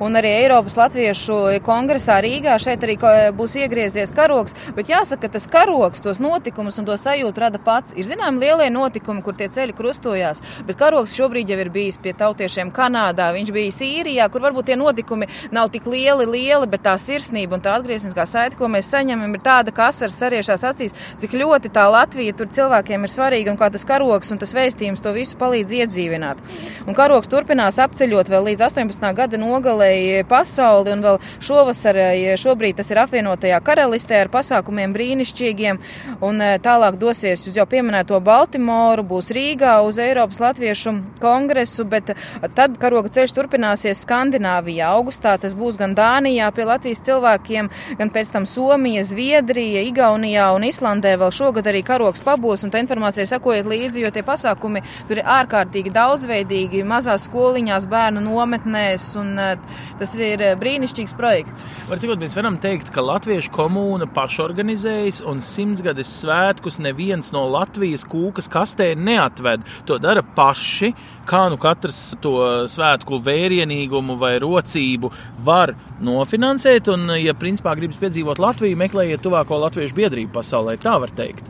un 0.00 0.16
arī 0.16 0.30
Eiropas 0.38 0.78
Latviešu 0.80 1.60
kongresā 1.66 2.16
Rīgā. 2.24 2.54
Šeit 2.62 2.86
arī 2.86 2.96
būs 3.36 3.58
iegriezies 3.60 4.14
karogs, 4.16 4.56
bet 4.78 4.88
jāsaka, 4.88 5.26
ka 5.28 5.34
tas 5.36 5.48
karogs 5.52 6.00
tos 6.00 6.22
notikumus 6.24 6.80
un 6.80 6.88
to 6.88 6.96
sajūtu 6.96 7.44
rada 7.44 7.60
pats. 7.60 7.92
Ir 8.00 8.08
zinām 8.08 8.40
lielie 8.40 8.70
notikumi, 8.72 9.20
kur 9.20 9.36
tie 9.36 9.50
ceļi 9.52 9.76
krustojās, 9.76 10.40
bet 10.64 10.80
karogs 10.80 11.12
šobrīd 11.12 11.52
jau 11.52 11.60
ir 11.60 11.72
bijis 11.74 12.00
pie 12.00 12.16
tautiešiem 12.16 12.72
Kanādā, 12.72 13.28
viņš 13.36 13.52
bija 13.52 13.76
Sīrijā, 13.76 14.32
kur 14.32 14.48
varbūt 14.48 14.72
tie 14.72 14.80
notikumi 14.80 15.28
nav 15.52 15.68
tik 15.74 15.84
lieli, 15.90 16.24
lieli, 16.24 16.70
bet 16.70 16.86
tā 16.88 16.96
sirsnība 17.00 17.58
un 17.58 17.64
tā 17.64 17.73
atgriezniskā 17.78 18.26
saite, 18.28 18.58
ko 18.58 18.68
mēs 18.72 18.90
saņemam, 18.92 19.34
ir 19.36 19.42
tāda, 19.44 19.74
ka 19.74 19.88
asaras 19.92 20.16
sariešās 20.20 20.64
acīs, 20.70 20.96
cik 21.22 21.36
ļoti 21.40 21.72
tā 21.74 21.86
Latvija 21.92 22.36
tur 22.38 22.50
cilvēkiem 22.54 23.06
ir 23.06 23.12
svarīga 23.12 23.52
un 23.52 23.60
kā 23.60 23.70
tas 23.74 23.86
karoks 23.88 24.32
un 24.34 24.40
tas 24.42 24.54
vēstījums 24.56 25.02
to 25.04 25.12
visu 25.16 25.38
palīdz 25.40 25.76
iedzīvināt. 25.80 26.40
Un 26.86 26.96
karoks 26.96 27.30
turpinās 27.32 27.80
apceļot 27.82 28.30
vēl 28.32 28.50
līdz 28.50 28.66
18. 28.68 29.08
gada 29.16 29.40
nogalēji 29.40 30.24
pasauli 30.30 30.94
un 30.94 31.04
vēl 31.04 31.20
šovasar, 31.44 32.00
šobrīd 32.40 32.80
tas 32.80 32.90
ir 32.92 33.00
apvienotajā 33.04 33.60
karalistē 33.64 34.22
ar 34.24 34.32
pasākumiem 34.32 34.94
brīnišķīgiem 34.94 35.80
un 36.24 36.42
e, 36.42 36.50
tālāk 36.62 36.98
dosies 37.00 37.44
uz 37.48 37.56
jau 37.56 37.66
pieminēto 37.68 38.18
Baltimoru, 38.24 39.04
būs 39.06 39.30
Rīgā 39.34 39.76
uz 39.86 39.98
Eiropas 40.02 40.40
Latviešu 40.42 40.94
kongresu, 41.22 41.86
bet 41.88 42.14
tad 42.56 42.78
karoga 42.82 43.12
ceļš 43.14 43.34
turpināsies 43.36 44.04
Skandināvijā. 44.04 44.90
Augustā 44.94 45.36
tas 45.40 45.56
būs 45.58 45.78
gan 45.80 45.96
Dānijā 45.98 46.50
pie 46.54 46.68
Latvijas 46.68 47.02
cilvēkiem, 47.06 47.63
valstīm, 47.64 47.96
gan 47.98 48.10
pēc 48.10 48.32
tam 48.32 48.46
Somija, 48.46 49.04
Zviedrija, 49.04 49.82
Igaunijā 49.88 50.54
un 50.54 50.64
Islandē 50.64 51.16
vēl 51.18 51.32
šogad 51.32 51.66
arī 51.66 51.82
karoks 51.84 52.22
pabūs, 52.24 52.64
un 52.64 52.70
tā 52.70 52.80
informācija 52.82 53.26
sakojiet 53.26 53.66
līdzi, 53.66 54.04
jo 54.04 54.10
tie 54.10 54.22
pasākumi 54.22 54.82
tur 55.08 55.18
ir 55.18 55.24
ārkārtīgi 55.24 55.92
daudzveidīgi, 55.92 56.84
mazās 56.84 57.26
skoliņās, 57.28 57.86
bērnu 57.86 58.20
nometnēs, 58.24 59.14
un 59.16 59.38
eh, 59.38 59.56
tas 59.98 60.14
ir 60.18 60.42
eh, 60.42 60.56
brīnišķīgs 60.58 61.16
projekts. 61.16 61.64
Var 61.88 61.98
cikot, 61.98 62.20
mēs 62.20 62.36
varam 62.36 62.58
teikt, 62.58 62.90
ka 62.94 63.04
Latviešu 63.04 63.52
komūna 63.54 64.08
pašorganizējas 64.14 65.22
un 65.24 65.42
simtsgades 65.44 66.10
svētkus 66.20 66.80
neviens 66.82 67.32
no 67.34 67.46
Latvijas 67.52 68.06
kūkas 68.08 68.50
kastē 68.52 68.94
neatved. 68.96 69.64
To 69.88 69.98
dara 70.02 70.24
paši, 70.24 70.92
kā 71.28 71.46
nu 71.52 71.58
katrs 71.60 72.14
to 72.22 72.66
svētku 72.70 73.18
vērienīgumu 73.24 74.16
vai 74.20 74.34
rocību 74.42 75.10
var 75.44 75.74
nofinansēt, 76.04 76.88
un, 76.92 77.14
ja 77.20 77.34
principā 77.54 77.76
gribas 77.78 78.00
piedzīvot 78.02 78.42
Latviju, 78.42 78.76
meklējiet 78.80 79.22
tuvāko 79.22 79.60
latviešu 79.62 79.94
biedrību 79.94 80.32
pasaulē. 80.34 80.76
Tā 80.82 80.98
var 80.98 81.12
teikt. 81.14 81.44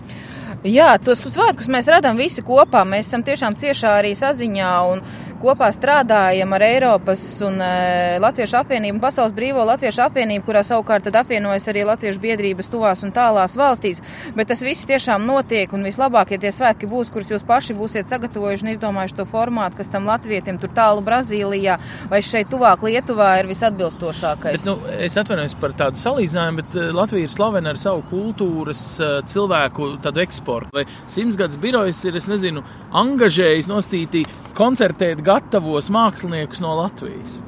Jā, 0.64 0.94
tos 1.00 1.20
svētkus 1.20 1.68
mēs 1.72 1.88
redzam 1.88 2.16
visi 2.16 2.44
kopā. 2.44 2.84
Mēs 2.88 3.08
esam 3.08 3.24
tiešām 3.24 3.56
ciešā 3.60 3.98
arī 4.00 4.14
saziņā. 4.16 4.72
Un, 4.92 5.02
kopā 5.44 5.68
strādājam 5.74 6.54
ar 6.56 6.64
Eiropas 6.64 7.22
un 7.44 7.58
uh, 7.60 8.16
Latviešu 8.22 8.58
apvienību 8.62 9.02
Pasaules 9.02 9.34
brīvo 9.36 9.64
Latviešu 9.68 10.04
apvienību, 10.06 10.44
kurā 10.46 10.62
savukārt 10.66 11.10
apvienojas 11.10 11.68
arī 11.70 11.84
Latviešu 11.88 12.22
biedrības 12.22 12.70
tuvās 12.72 13.04
un 13.04 13.12
tālās 13.14 13.56
valstīs. 13.58 14.00
Bet 14.36 14.48
tas 14.50 14.62
viss 14.64 14.88
tiešām 14.88 15.26
notiek 15.28 15.72
un 15.76 15.84
vislabākie 15.86 16.38
tie 16.40 16.52
svētki 16.54 16.88
būs, 16.90 17.12
kurus 17.12 17.32
jūs 17.34 17.44
paši 17.46 17.76
būsiet 17.76 18.12
sagatavojuši 18.12 18.66
un 18.66 18.72
izdomājuši 18.74 19.18
to 19.18 19.26
formātu, 19.28 19.78
kas 19.80 19.92
tam 19.92 20.08
latvietim 20.08 20.60
tur 20.62 20.72
tālu 20.74 21.04
Brazīlijā 21.04 21.76
vai 22.10 22.22
šeit 22.24 22.50
tuvāk 22.52 22.84
Lietuvā 22.86 23.30
ir 23.42 23.50
visatbilstošākais. 23.50 24.64
Bet, 24.64 24.68
nu, 24.68 24.78
es 25.04 25.18
atvainojos 25.20 25.56
par 25.60 25.76
tādu 25.76 26.00
salīdzinājumu, 26.00 26.62
bet 26.62 26.78
eh, 26.78 26.90
Latvija 26.94 27.28
ir 27.28 27.34
slavena 27.34 27.74
ar 27.74 27.80
savu 27.80 28.04
kultūras 28.10 28.84
eh, 29.02 29.16
cilvēku 29.30 29.90
eksportu. 30.24 30.72
Vai 30.74 30.86
simtsgadus 31.10 31.60
birojas 31.60 32.00
ir, 32.08 32.16
es 32.16 32.28
nezinu, 32.30 32.64
angažējis 32.94 33.68
nostītī 33.70 34.24
koncertēt 34.54 35.22
gatavos 35.26 35.90
māksliniekus 35.90 36.62
no 36.62 36.76
Latvijas. 36.78 37.40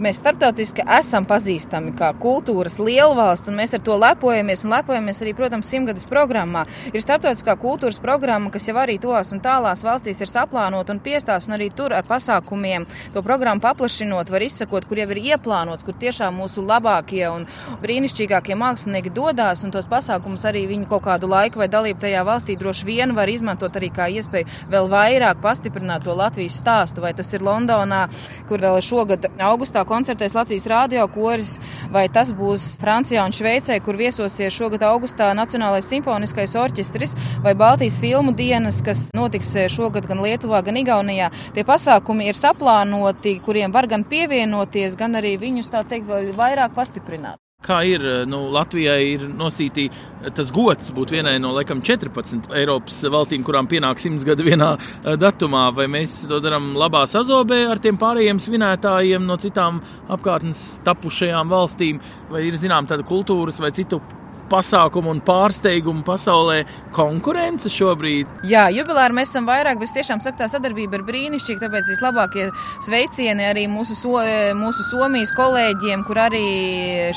Mēs 0.00 0.16
starptautiski 0.16 0.80
esam 0.96 1.26
pazīstami 1.28 1.90
kā 1.92 2.06
kultūras 2.16 2.78
lielvalsts, 2.80 3.50
un 3.50 3.58
mēs 3.58 3.74
ar 3.76 3.82
to 3.84 3.98
lepojamies. 4.00 4.62
Un 4.64 4.72
lepojamies 4.72 5.18
arī, 5.20 5.34
protams, 5.36 5.68
simtgades 5.68 6.06
programmā. 6.08 6.62
Ir 6.94 7.02
starptautiskā 7.04 7.52
kultūras 7.60 7.98
programma, 8.00 8.48
kas 8.54 8.64
jau 8.64 8.78
arī 8.80 8.94
tos 9.02 9.34
un 9.36 9.42
tālās 9.44 9.84
valstīs 9.84 10.22
ir 10.24 10.30
saplānota 10.30 10.94
un 10.94 11.02
piestās, 11.04 11.44
un 11.44 11.56
arī 11.58 11.66
tur 11.76 11.92
ar 11.92 12.06
pasākumiem 12.08 12.86
to 13.12 13.20
programmu 13.26 13.60
paplašinot, 13.60 14.32
var 14.32 14.46
izsakot, 14.46 14.86
kur 14.88 15.02
jau 15.02 15.06
ir 15.12 15.20
ieplānots, 15.34 15.84
kur 15.84 15.98
tiešām 16.00 16.40
mūsu 16.40 16.64
labākie 16.64 17.26
un 17.28 17.44
brīnišķīgākie 17.84 18.56
mākslinieki 18.56 19.12
dodas, 19.12 19.66
un 19.68 19.76
tos 19.76 19.84
pasākumus 19.90 20.48
arī 20.48 20.64
viņi 20.72 20.88
kaut 20.88 21.04
kādu 21.10 21.28
laiku 21.28 21.60
vai 21.60 21.68
dalību 21.68 22.00
tajā 22.06 22.24
valstī 22.24 22.56
droši 22.56 22.88
vien 22.88 23.12
var 23.20 23.28
izmantot 23.28 23.76
arī 23.76 23.92
kā 23.92 24.08
iespēju 24.16 24.64
vēl 24.72 24.88
vairāk 24.96 25.44
pastiprināt 25.44 26.08
to 26.08 26.16
Latvijas 26.16 26.56
stāstu. 26.64 27.04
Vai 27.04 27.12
tas 27.12 27.28
ir 27.36 27.44
Londonā, 27.44 28.06
kur 28.48 28.64
vēl 28.64 28.80
šogad 28.80 29.28
augustā 29.36 29.84
koncertēs 29.90 30.36
Latvijas 30.36 30.68
Rādio 30.70 31.06
koris, 31.10 31.56
vai 31.92 32.06
tas 32.12 32.30
būs 32.36 32.76
Francijā 32.80 33.24
un 33.26 33.34
Šveicē, 33.34 33.80
kur 33.84 33.98
viesosies 33.98 34.54
šogad 34.54 34.86
augustā 34.86 35.32
Nacionālais 35.36 35.90
simfoniskais 35.90 36.54
orķestris, 36.58 37.16
vai 37.44 37.56
Baltijas 37.58 37.98
filmu 38.00 38.34
dienas, 38.38 38.80
kas 38.86 39.08
notiks 39.16 39.52
šogad 39.74 40.06
gan 40.06 40.22
Lietuvā, 40.24 40.62
gan 40.66 40.78
Igaunijā. 40.80 41.32
Tie 41.56 41.66
pasākumi 41.66 42.30
ir 42.30 42.38
saplānoti, 42.38 43.38
kuriem 43.44 43.74
var 43.74 43.90
gan 43.90 44.06
pievienoties, 44.06 44.98
gan 45.00 45.18
arī 45.18 45.36
viņus 45.40 45.72
tā 45.74 45.84
teikt 45.84 46.10
vēl 46.10 46.34
vairāk 46.38 46.76
pastiprināt. 46.78 47.40
Kā 47.60 47.82
ir, 47.84 48.00
nu, 48.24 48.46
Latvijai 48.54 49.02
ir 49.04 49.26
nosītī 49.36 49.90
tas 50.36 50.48
gods 50.52 50.92
būt 50.96 51.12
vienai 51.12 51.34
no, 51.42 51.50
laikam, 51.56 51.82
14 51.84 52.48
Eiropas 52.56 53.02
valstīm, 53.12 53.44
kurām 53.44 53.68
pienāk 53.68 54.00
simts 54.00 54.24
gadu 54.24 54.46
vienā 54.46 54.70
eh, 54.78 55.16
datumā. 55.20 55.66
Vai 55.76 55.84
mēs 55.92 56.22
to 56.30 56.40
darām 56.40 56.72
labā 56.80 57.04
sazobē 57.10 57.62
ar 57.68 57.82
tiem 57.84 58.00
pārējiem 58.00 58.40
svinētājiem 58.40 59.28
no 59.28 59.36
citām 59.40 59.82
apkārtnes 60.08 60.80
tapušajām 60.88 61.52
valstīm, 61.52 62.00
vai 62.32 62.46
ir, 62.48 62.56
zinām, 62.60 62.88
tāda 62.88 63.04
kultūras 63.06 63.60
vai 63.60 63.72
citu 63.76 64.00
pasākumu 64.50 65.12
un 65.14 65.22
pārsteigumu 65.24 66.04
pasaulē 66.06 66.64
konkurence 66.94 67.70
šobrīd? 67.72 68.28
Jā, 68.46 68.66
jubilāri 68.74 69.16
mēs 69.20 69.30
esam 69.32 69.46
vairāk, 69.48 69.78
bet 69.80 69.92
tiešām 69.94 70.22
saka, 70.22 70.42
tā 70.42 70.48
sadarbība 70.50 70.98
ir 70.98 71.06
brīnišķīga, 71.06 71.62
tāpēc 71.66 71.90
vislabākie 71.92 72.48
sveicieni 72.84 73.46
arī 73.46 73.66
mūsu, 73.70 73.96
so, 73.98 74.18
mūsu 74.58 74.86
Somijas 74.90 75.32
kolēģiem, 75.36 76.02
kur 76.08 76.20
arī 76.26 76.44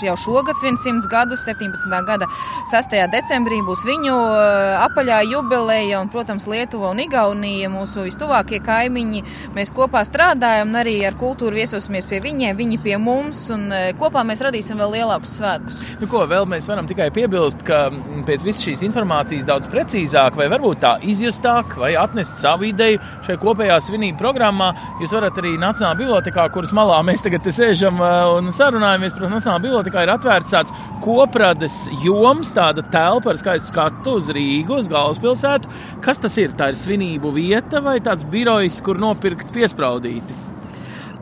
jau 0.04 0.16
šogad 0.20 0.60
svin 0.62 0.78
100 0.78 1.10
gadus, 1.12 1.46
17. 1.48 1.90
gada 2.08 2.30
6. 2.72 2.96
decembrī 3.14 3.62
būs 3.66 3.86
viņu 3.88 4.14
eh, 4.14 4.84
apaļā 4.84 5.24
jubileja, 5.32 6.02
un, 6.04 6.12
protams, 6.14 6.48
Lietuva 6.50 6.92
un 6.94 7.02
Igaunija, 7.04 7.72
mūsu 7.74 8.06
vistuvākie 8.08 8.62
kaimiņi. 8.64 9.24
Mēs 9.58 9.74
kopā 9.76 10.04
strādājam, 10.08 10.70
un 10.74 10.82
arī 10.84 11.00
ar 11.08 11.18
kultūru 11.20 11.58
viesosimies 11.58 12.08
pie 12.10 12.22
viņiem, 12.24 12.58
viņi 12.60 12.80
pie 12.84 12.98
mums, 13.02 13.46
un 13.54 13.70
eh, 13.74 13.92
kopā 14.00 14.26
mēs 14.28 14.44
radīsim 14.46 14.80
vēl 14.80 15.00
lielākus 15.00 15.38
svētkus. 15.40 15.82
Nu, 16.02 16.10
ko 16.12 16.26
vēl 16.30 16.48
mēs 16.50 16.70
varam 16.70 16.90
tikai 16.90 17.10
piebilst? 17.10 17.23
Piebilst, 17.24 17.64
ka 17.68 17.88
pēc 18.28 18.44
visas 18.44 18.64
šīs 18.66 18.84
informācijas 18.88 19.48
daudz 19.48 19.70
precīzāk, 19.72 20.36
vai 20.40 20.50
varbūt 20.52 20.82
tā 20.84 20.94
izjustāk, 21.08 21.78
vai 21.80 21.94
atnest 22.00 22.42
savu 22.42 22.68
ideju 22.68 23.00
šajā 23.24 23.40
kopējā 23.40 23.80
svinību 23.86 24.20
programmā, 24.20 24.72
jūs 25.02 25.16
varat 25.16 25.40
arī 25.40 25.56
Nacionālajā 25.62 26.02
bibliotekā, 26.02 26.48
kuras 26.54 26.74
malā 26.76 27.00
mēs 27.08 27.24
tagad 27.24 27.48
sēžam 27.54 28.02
uh, 28.02 28.34
un 28.38 28.52
sarunājamies. 28.56 29.16
Protams, 29.16 29.40
Nacionālajā 29.40 29.66
bibliotekā 29.68 30.04
ir 30.04 30.14
atvērts 30.18 30.56
tāds 30.56 30.78
koprades 31.04 31.78
joms, 32.04 32.52
tāda 32.56 32.84
telpa 32.94 33.34
ar 33.34 33.40
skaistu 33.40 33.72
skatu 33.72 34.18
uz 34.20 34.32
Rīgu, 34.36 34.82
uz 34.82 34.92
galvaspilsētu. 34.92 35.72
Kas 36.04 36.20
tas 36.24 36.40
ir? 36.42 36.58
Tā 36.60 36.74
ir 36.74 36.80
svinību 36.80 37.32
vieta 37.36 37.84
vai 37.84 38.00
tāds 38.04 38.28
birojs, 38.28 38.82
kur 38.84 39.00
nopirkt 39.00 39.54
piespraudīti? 39.56 40.53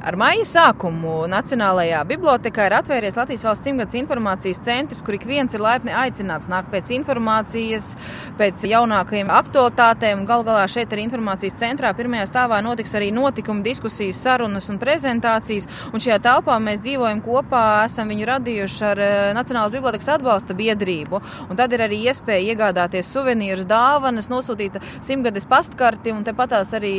Ar 0.01 0.15
maija 0.17 0.41
sākumu 0.49 1.27
Nacionālajā 1.29 1.99
bibliotekā 2.09 2.65
ir 2.65 2.73
atvēries 2.73 3.13
Latvijas 3.13 3.43
valsts 3.45 3.67
simtgadus 3.67 3.97
informācijas 3.99 4.57
centrs, 4.65 5.03
kur 5.05 5.13
ik 5.13 5.27
viens 5.29 5.53
ir 5.53 5.61
laipni 5.61 5.93
aicināts 5.93 6.47
nākt 6.49 6.71
pēc 6.73 6.89
informācijas, 6.95 7.91
pēc 8.39 8.65
jaunākajiem 8.65 9.29
aktualitātēm. 9.29 10.23
Gal 10.25 10.41
galā 10.47 10.63
šeit 10.73 10.89
arī 10.89 11.05
informācijas 11.05 11.59
centrā 11.59 11.91
pirmajā 11.93 12.25
stāvā 12.31 12.63
notiks 12.65 12.95
arī 12.97 13.11
notikumi, 13.13 13.61
diskusijas, 13.67 14.23
sarunas 14.25 14.71
un 14.73 14.79
prezentācijas. 14.81 15.69
Un 15.93 16.01
šajā 16.01 16.17
telpā 16.25 16.57
mēs 16.65 16.81
dzīvojam 16.81 17.21
kopā, 17.21 17.61
esam 17.85 18.09
viņu 18.09 18.31
radījuši 18.31 18.81
ar 18.89 19.03
eh, 19.05 19.19
Nacionālās 19.37 19.75
bibliotekas 19.75 20.09
atbalsta 20.15 20.57
biedrību. 20.57 21.21
Un 21.45 21.61
tad 21.61 21.77
ir 21.77 21.85
arī 21.85 22.01
iespēja 22.07 22.55
iegādāties 22.55 23.13
suvenīrus, 23.13 23.69
dāvanas, 23.69 24.31
nosūtīt 24.33 24.81
simtgades 25.05 25.45
pastkarti 25.45 26.09
un 26.17 26.25
tepatās 26.25 26.73
arī 26.73 26.97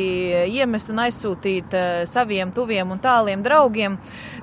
iemest 0.54 0.94
un 0.94 1.02
aizsūtīt 1.08 1.74
eh, 1.74 1.92
saviem 2.06 2.54
tuviem 2.54 2.91
un 2.92 3.00
tāliem 3.02 3.42
draugiem. 3.44 3.98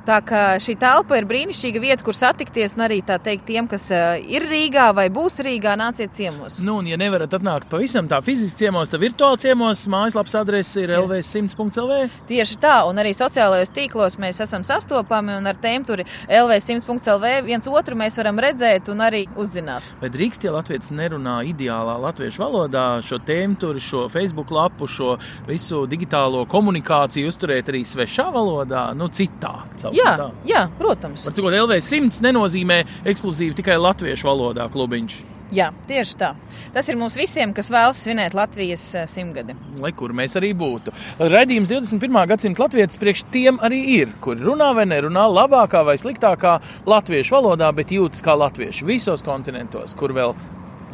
Tā 0.10 0.24
kā 0.26 0.56
šī 0.58 0.74
telpa 0.82 1.20
ir 1.20 1.26
brīnišķīga 1.30 1.80
vieta, 1.84 2.02
kur 2.02 2.16
satikties, 2.18 2.74
un 2.74 2.82
arī 2.88 2.96
tā 3.06 3.20
teikt 3.22 3.44
tiem, 3.46 3.68
kas 3.70 3.84
eh, 3.94 4.24
ir 4.34 4.48
Rīgā 4.50 4.88
vai 4.98 5.04
būs 5.14 5.36
Rīgā, 5.46 5.76
nāciet 5.78 6.16
ciemos. 6.18 6.56
Nu, 6.66 6.80
un 6.82 6.88
ja 6.90 6.98
nevarat 6.98 7.36
atnākt 7.38 7.68
pavisam 7.70 8.08
tā 8.10 8.18
fiziski 8.26 8.64
ciemos, 8.64 8.90
tad 8.90 9.04
virtuāli 9.04 9.38
ciemos 9.44 9.84
mājaslapas 9.86 10.34
adrese 10.40 10.82
ir 10.82 10.96
lv100.lv. 10.98 12.00
Tieši 12.32 12.58
tā, 12.64 12.80
un 12.90 12.98
arī 13.04 13.12
sociālajos 13.14 13.70
tīklos 13.76 14.18
mēs 14.24 14.42
esam 14.48 14.66
sastopami, 14.66 15.36
un 15.38 15.52
ar 15.52 15.60
tēm 15.62 15.86
tur 15.86 16.02
lv100.lv 16.26 17.36
viens 17.46 17.70
otru 17.70 18.00
mēs 18.02 18.18
varam 18.18 18.42
redzēt 18.42 18.90
un 18.90 19.06
arī 19.06 19.28
uzzināt. 19.38 19.94
Bet 20.02 20.18
drīkst, 20.18 20.50
ja 20.50 20.56
latviečs 20.58 20.90
nerunā 20.90 21.44
ideālā 21.52 22.00
latviešu 22.08 22.48
valodā, 22.48 22.88
šo 23.06 23.22
tēmu 23.30 23.62
tur, 23.62 23.78
šo 23.78 24.08
Facebook 24.10 24.50
lapu, 24.58 24.90
šo 24.90 25.20
visu 25.46 25.86
digitālo 25.86 26.48
komunikāciju 26.50 27.30
uzturēt 27.30 27.70
arī 27.70 27.86
svešā 27.86 28.32
valodā, 28.34 28.88
nu 28.98 29.14
citā. 29.14 29.54
Jā, 30.00 30.14
tā. 30.20 30.30
jā, 30.48 30.64
protams. 30.80 31.28
Par 31.28 31.36
cik 31.36 31.50
LV100 31.50 32.24
nenozīmē 32.30 32.80
ekskluzīvi 33.10 33.60
tikai 33.60 33.78
latviešu 33.82 34.30
valodā 34.30 34.70
klubiņš. 34.72 35.20
Jā, 35.50 35.72
tieši 35.90 36.18
tā. 36.20 36.28
Tas 36.76 36.86
ir 36.92 36.98
mums 37.00 37.16
visiem, 37.18 37.56
kas 37.58 37.72
vēlas 37.74 37.98
svinēt 38.04 38.36
Latvijas 38.38 38.84
eh, 38.94 39.08
simtgadi. 39.10 39.56
Lai 39.82 39.90
kur 39.98 40.14
mēs 40.14 40.38
arī 40.38 40.52
būtu. 40.58 40.94
Radījums 41.18 41.72
21. 41.72 42.20
gadsimta 42.30 42.68
latviešu 42.68 43.02
priekš 43.02 43.24
tiem 43.34 43.58
arī 43.66 43.80
ir, 43.96 44.14
kuri 44.22 44.46
runā 44.46 44.70
vai 44.78 44.86
nerunā 44.86 45.26
labākā 45.26 45.82
vai 45.88 45.98
sliktākā 45.98 46.60
latviešu 46.90 47.40
valodā, 47.40 47.72
bet 47.74 47.96
jūtas 47.98 48.22
kā 48.26 48.38
latvieši 48.38 48.86
visos 48.86 49.26
kontinentos, 49.26 49.98
kur 49.98 50.14
vēl 50.14 50.38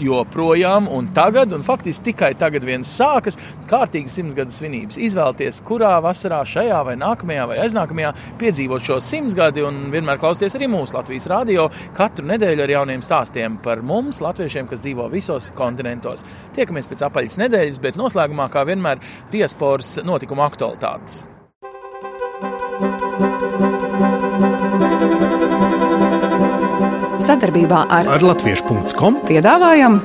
joprojām, 0.01 0.89
un 0.91 1.08
tagad, 1.15 1.53
un 1.55 1.63
faktiski 1.65 2.12
tikai 2.12 2.31
tagad 2.39 2.65
viens 2.67 2.89
sākas 2.97 3.38
kārtīgas 3.69 4.15
simtsgadu 4.19 4.53
svinības. 4.55 4.99
Izvēlieties, 5.01 5.62
kurā 5.65 5.95
vasarā, 6.03 6.41
šajā 6.47 6.81
vai 6.88 6.95
nākamajā 7.01 7.47
vai 7.51 7.60
aiznākamajā 7.65 8.13
piedzīvot 8.41 8.86
šo 8.86 8.99
simtsgadi, 9.03 9.63
un 9.65 9.89
vienmēr 9.93 10.19
klausieties 10.21 10.58
arī 10.60 10.69
mūsu 10.71 10.97
Latvijas 10.97 11.29
radio 11.31 11.67
katru 11.97 12.27
nedēļu 12.31 12.65
ar 12.65 12.75
jauniem 12.77 13.05
stāstiem 13.05 13.60
par 13.63 13.84
mums, 13.86 14.21
latviešiem, 14.25 14.69
kas 14.71 14.84
dzīvo 14.86 15.10
visos 15.13 15.51
kontinentos. 15.58 16.25
Tiekamies 16.58 16.89
pēc 16.91 17.05
apaļas 17.10 17.39
nedēļas, 17.45 17.81
bet 17.84 17.99
noslēgumā, 17.99 18.49
kā 18.53 18.65
vienmēr, 18.67 19.01
diasporas 19.34 19.97
notikuma 20.05 20.49
aktualitātes. 20.49 21.25
Sadarbībā 27.23 27.86
ar, 27.89 28.10
ar 28.17 28.23
Latviešu.com 28.23 29.21
piedāvājam 29.30 30.01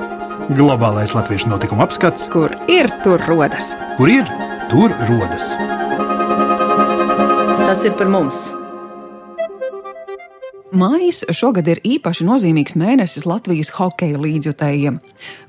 globālais 0.55 1.13
latviešu 1.15 1.49
notikuma 1.51 1.85
apskats, 1.85 2.27
kur 2.31 2.51
ir 2.71 2.89
tur 3.03 3.21
rodas. 3.27 3.75
Kur 3.97 4.09
ir 4.11 4.31
tur 4.71 4.93
rodas? 5.09 5.51
Tas 7.61 7.85
ir 7.87 7.95
par 7.99 8.11
mums! 8.11 8.49
Mājas 10.71 11.25
šogad 11.35 11.67
ir 11.67 11.81
īpaši 11.83 12.23
nozīmīgs 12.23 12.77
mēnesis 12.79 13.27
Latvijas 13.27 13.73
hokeja 13.75 14.19
līdzjutējiem. 14.23 15.01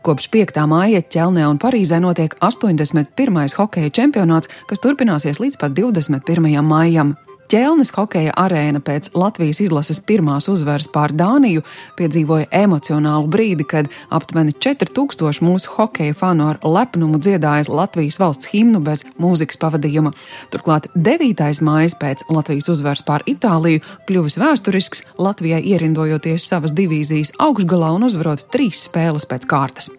Kopš 0.03 0.27
5. 0.35 0.59
māja 0.67 1.03
Ķelnē 1.07 1.47
un 1.47 1.61
Parīzē 1.63 2.01
notiek 2.03 2.35
81. 2.43 3.39
hokeja 3.59 3.95
čempionāts, 4.03 4.51
kas 4.67 4.83
turpināsies 4.83 5.39
līdz 5.39 5.61
pat 5.63 5.79
21. 5.79 6.59
maijam. 6.67 7.15
Ķelnes 7.53 7.91
hokeja 7.93 8.33
arēna 8.41 8.81
pēc 8.81 9.11
Latvijas 9.13 9.59
izlases 9.61 9.99
pirmās 10.09 10.47
uzvaras 10.49 10.87
pār 10.89 11.13
Dāniju 11.13 11.61
piedzīvoja 11.99 12.47
emocionālu 12.63 13.29
brīdi, 13.29 13.67
kad 13.69 13.91
aptuveni 14.09 14.55
4000 14.57 15.45
mūsu 15.45 15.75
hokeja 15.75 16.17
fanu 16.17 16.49
ar 16.49 16.63
lepnumu 16.65 17.21
dziedājas 17.21 17.69
Latvijas 17.69 18.17
valsts 18.23 18.49
himnu 18.55 18.81
bez 18.81 19.05
mūzikas 19.21 19.61
pavadījuma. 19.61 20.15
Turklāt 20.49 20.89
9. 20.97 21.61
mājas 21.61 21.93
pēc 22.01 22.25
Latvijas 22.33 22.73
uzvaras 22.73 23.05
pār 23.05 23.29
Itāliju 23.29 23.85
kļuvis 24.09 24.41
vēsturisks 24.41 25.11
Latvijai 25.21 25.61
ierindojoties 25.75 26.49
savas 26.49 26.73
divīzijas 26.73 27.37
augšgalā 27.37 27.93
un 27.99 28.09
uzvarot 28.09 28.49
trīs 28.49 28.87
spēles 28.89 29.29
pēc 29.29 29.45
kārtas. 29.53 29.93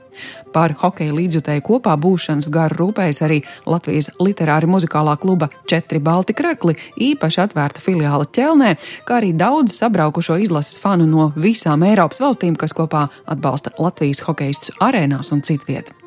Par 0.53 0.75
hokeja 0.83 1.15
līdzjutēju 1.15 1.65
kopā 1.65 1.95
būšanas 1.99 2.51
garu 2.53 2.79
rūpējas 2.81 3.23
arī 3.25 3.41
Latvijas 3.69 4.11
literāri 4.21 4.69
muzikālā 4.69 5.15
kluba 5.21 5.49
Četri 5.69 6.01
Balti 6.03 6.35
Krekli, 6.37 6.77
īpaši 7.09 7.43
atvērta 7.47 7.83
filiāla 7.83 8.29
ķelnē, 8.35 8.75
kā 9.07 9.19
arī 9.21 9.33
daudz 9.37 9.77
sabraukušo 9.79 10.37
izlases 10.43 10.79
fanu 10.83 11.09
no 11.09 11.31
visām 11.35 11.87
Eiropas 11.87 12.23
valstīm, 12.23 12.59
kas 12.59 12.75
kopā 12.77 13.07
atbalsta 13.25 13.75
Latvijas 13.79 14.23
hokeistus 14.27 14.75
arēnās 14.83 15.33
un 15.33 15.45
citviet. 15.45 16.02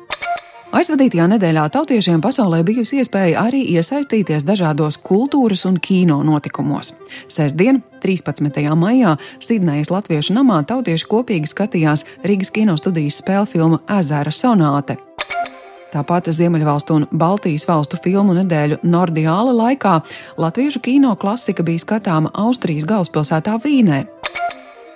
Aizvadītajā 0.75 1.29
nedēļā 1.31 1.61
tautiešiem 1.71 2.19
pasaulē 2.19 2.57
bijusi 2.67 2.97
iespēja 2.99 3.45
arī 3.47 3.61
iesaistīties 3.71 4.43
dažādos 4.43 4.97
kultūras 4.99 5.63
un 5.69 5.77
kino 5.79 6.17
notikumos. 6.27 6.91
Sestdien, 7.31 7.79
13. 8.03 8.59
maijā, 8.75 9.13
Sidnejas 9.39 9.93
Latviešu 9.93 10.35
namā 10.35 10.59
tautieši 10.67 11.07
kopīgi 11.07 11.47
skatījās 11.47 12.03
Rīgas 12.27 12.51
kinostudijas 12.51 13.21
spēļu 13.23 13.47
filmu 13.53 13.79
Ezera 13.99 14.33
sonāte. 14.35 14.97
Tāpat 15.93 16.27
Ziemeļvalstu 16.35 16.99
un 16.99 17.07
Baltijas 17.15 17.63
valstu 17.69 17.95
filmu 18.03 18.35
nedēļu 18.35 18.81
Nordiāla 18.83 19.55
laikā 19.55 19.95
latviešu 20.35 20.83
kino 20.83 21.15
klasika 21.15 21.63
bija 21.63 21.85
skatāma 21.85 22.33
Austrijas 22.35 22.85
galvaspilsētā 22.91 23.55
Vīnē. 23.63 24.03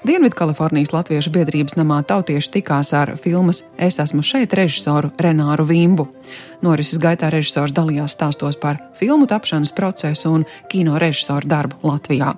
Dienvidkalifornijas 0.02 0.95
Latviešu 0.95 1.30
biedrības 1.30 1.76
namā 1.78 1.99
tautieši 2.10 2.49
tikās 2.56 2.89
ar 2.97 3.12
filmas 3.22 3.60
Es 3.78 3.99
esmu 4.02 4.24
šeit 4.26 4.56
režisoru 4.58 5.12
Renāru 5.22 5.68
Vimbu. 5.70 6.08
Norises 6.66 6.97
gaitā 6.97 7.30
režisors 7.30 7.76
dalījās 7.78 8.18
stāstos 8.18 8.58
par 8.58 8.82
filmu 8.97 9.30
tapšanas 9.30 9.76
procesu 9.78 10.34
un 10.34 10.47
kino 10.74 10.97
režisoru 10.97 11.45
darbu 11.54 11.84
Latvijā. 11.86 12.34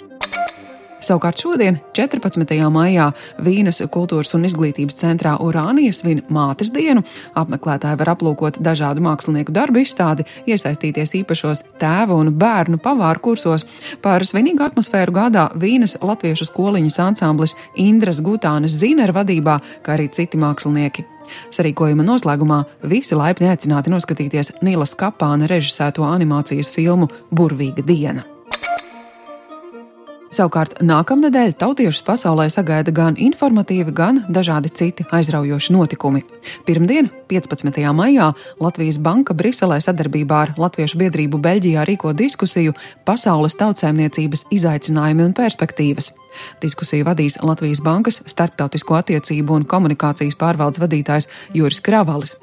Savukārt 1.04 1.42
šodien, 1.42 1.82
14. 1.98 2.54
maijā, 2.72 3.10
Vīnes 3.44 3.82
kultūras 3.92 4.32
un 4.38 4.46
izglītības 4.48 4.96
centrā 5.02 5.34
Urānija 5.44 5.92
svin 5.92 6.22
mātes 6.32 6.72
dienu. 6.72 7.04
Apmeklētāji 7.36 8.00
var 8.00 8.14
aplūkot 8.14 8.62
dažādu 8.64 9.04
mākslinieku 9.04 9.52
darbu 9.52 9.82
izstādi, 9.84 10.24
iesaistīties 10.48 11.12
īpašos 11.20 11.66
tēva 11.82 12.16
un 12.16 12.32
bērnu 12.40 12.80
pavāru 12.80 13.20
kursos. 13.28 13.68
Par 14.00 14.24
svinīgu 14.24 14.64
atmosfēru 14.64 15.18
gādā 15.20 15.50
Vīnes 15.60 15.98
latviešu 16.00 16.48
skoliņas 16.48 17.00
ansamblis 17.10 17.58
Indras 17.76 18.24
Gutānes 18.24 18.80
Zinera 18.80 19.20
vadībā, 19.20 19.60
kā 19.84 19.98
arī 19.98 20.08
citi 20.08 20.40
mākslinieki. 20.40 21.04
Sarīkojuma 21.52 22.06
noslēgumā 22.08 22.64
visi 22.88 23.18
laipni 23.20 23.52
aicināti 23.52 23.92
noskatīties 23.92 24.58
Nīlas 24.64 24.96
Kapāna 25.00 25.52
režisēto 25.52 26.08
animācijas 26.08 26.72
filmu 26.72 27.12
Burvīga 27.32 27.84
diena. 27.84 28.33
Savukārt 30.34 30.80
nākamnedēļ 30.82 31.52
tautiešus 31.62 32.02
pasaulē 32.08 32.48
sagaida 32.50 32.90
gan 32.96 33.14
informatīvi, 33.22 33.92
gan 33.94 34.24
dažādi 34.34 34.72
citi 34.74 35.06
aizraujoši 35.14 35.74
notikumi. 35.76 36.24
Pirmdien, 36.66 37.12
15. 37.30 37.78
maijā, 37.94 38.32
Latvijas 38.64 38.98
Banka 39.04 39.36
Briselē 39.38 39.78
sadarbībā 39.84 40.40
ar 40.48 40.54
Latviešu 40.58 40.98
biedrību 41.04 41.38
Beļģijā 41.44 41.84
rīko 41.86 42.16
diskusiju 42.18 42.74
Pasaules 43.06 43.60
tautsēmniecības 43.62 44.48
izaicinājumi 44.58 45.28
un 45.28 45.36
perspektīvas. 45.38 46.16
Diskusiju 46.64 47.06
vadīs 47.12 47.38
Latvijas 47.46 47.84
Bankas 47.86 48.24
starptautisko 48.26 48.98
attiecību 49.04 49.60
un 49.60 49.68
komunikācijas 49.70 50.40
pārvaldes 50.40 50.82
vadītājs 50.82 51.30
Juris 51.54 51.84
Kravalis. 51.86 52.40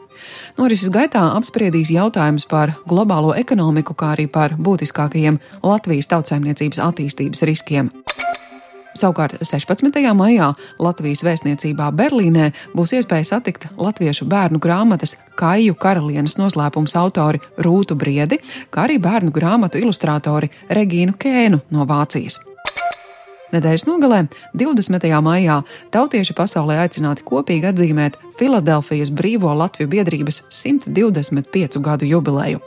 Norises 0.58 0.92
gaitā 0.92 1.22
apspriedīs 1.36 1.92
jautājumus 1.94 2.48
par 2.50 2.74
globālo 2.88 3.34
ekonomiku, 3.38 3.94
kā 3.94 4.14
arī 4.16 4.26
par 4.30 4.56
būtiskākajiem 4.58 5.40
Latvijas 5.62 6.10
tautsēmniecības 6.12 6.82
attīstības 6.90 7.46
riskiem. 7.48 7.92
Savukārt 8.98 9.38
16. 9.46 10.02
maijā 10.18 10.50
Latvijas 10.82 11.22
vēstniecībā 11.24 11.88
Berlīnē 11.94 12.50
būs 12.74 12.96
iespēja 12.98 13.28
satikt 13.28 13.68
latviešu 13.78 14.26
bērnu 14.28 14.58
grāmatas 14.62 15.14
Kaiju 15.38 15.78
karalienes 15.80 16.36
noslēpums 16.40 16.96
autori 16.98 17.40
Rūtu 17.62 17.96
Briedi, 17.96 18.40
kā 18.70 18.88
arī 18.88 18.98
bērnu 19.00 19.32
grāmatu 19.32 19.80
ilustrātori 19.80 20.50
Regīnu 20.68 21.14
Kēnu 21.22 21.62
no 21.70 21.86
Vācijas. 21.86 22.49
Nedēļas 23.50 23.86
nogalē, 23.88 24.24
20. 24.54 25.06
maijā, 25.26 25.60
tautieši 25.94 26.36
pasaulē 26.38 26.80
aicināti 26.84 27.26
kopīgi 27.26 27.70
atzīmēt 27.72 28.18
Filadelfijas 28.38 29.10
Brīvo 29.10 29.52
Latviju 29.58 29.90
biedrības 29.90 30.44
125 30.54 31.80
gadu 31.82 32.06
jubileju. 32.06 32.60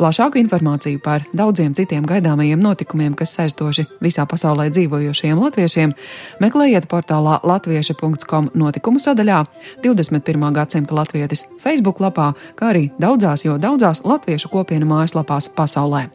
Plašāku 0.00 0.38
informāciju 0.40 0.96
par 1.04 1.26
daudziem 1.36 1.74
citiem 1.76 2.06
gaidāmajiem 2.08 2.62
notikumiem, 2.64 3.12
kas 3.12 3.34
saistoši 3.36 3.84
visā 4.00 4.24
pasaulē 4.24 4.70
dzīvojošiem 4.72 5.36
latviešiem, 5.36 5.92
meklējiet 6.40 6.86
portālā 6.88 7.36
latvieši.com 7.44 8.48
notikumu 8.56 8.96
sadaļā, 8.96 9.42
21. 9.84 10.48
gadsimta 10.56 10.96
latvietis 10.96 11.44
Facebook 11.60 12.00
lapā, 12.00 12.30
kā 12.56 12.72
arī 12.72 12.86
daudzās, 12.96 13.44
jo 13.44 13.60
daudzās 13.60 14.00
latviešu 14.08 14.48
kopienu 14.48 14.88
mājaslapās 14.88 15.52
pasaulē. 15.52 16.06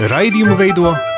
Raidījumu 0.00 0.56
veido 0.56 0.96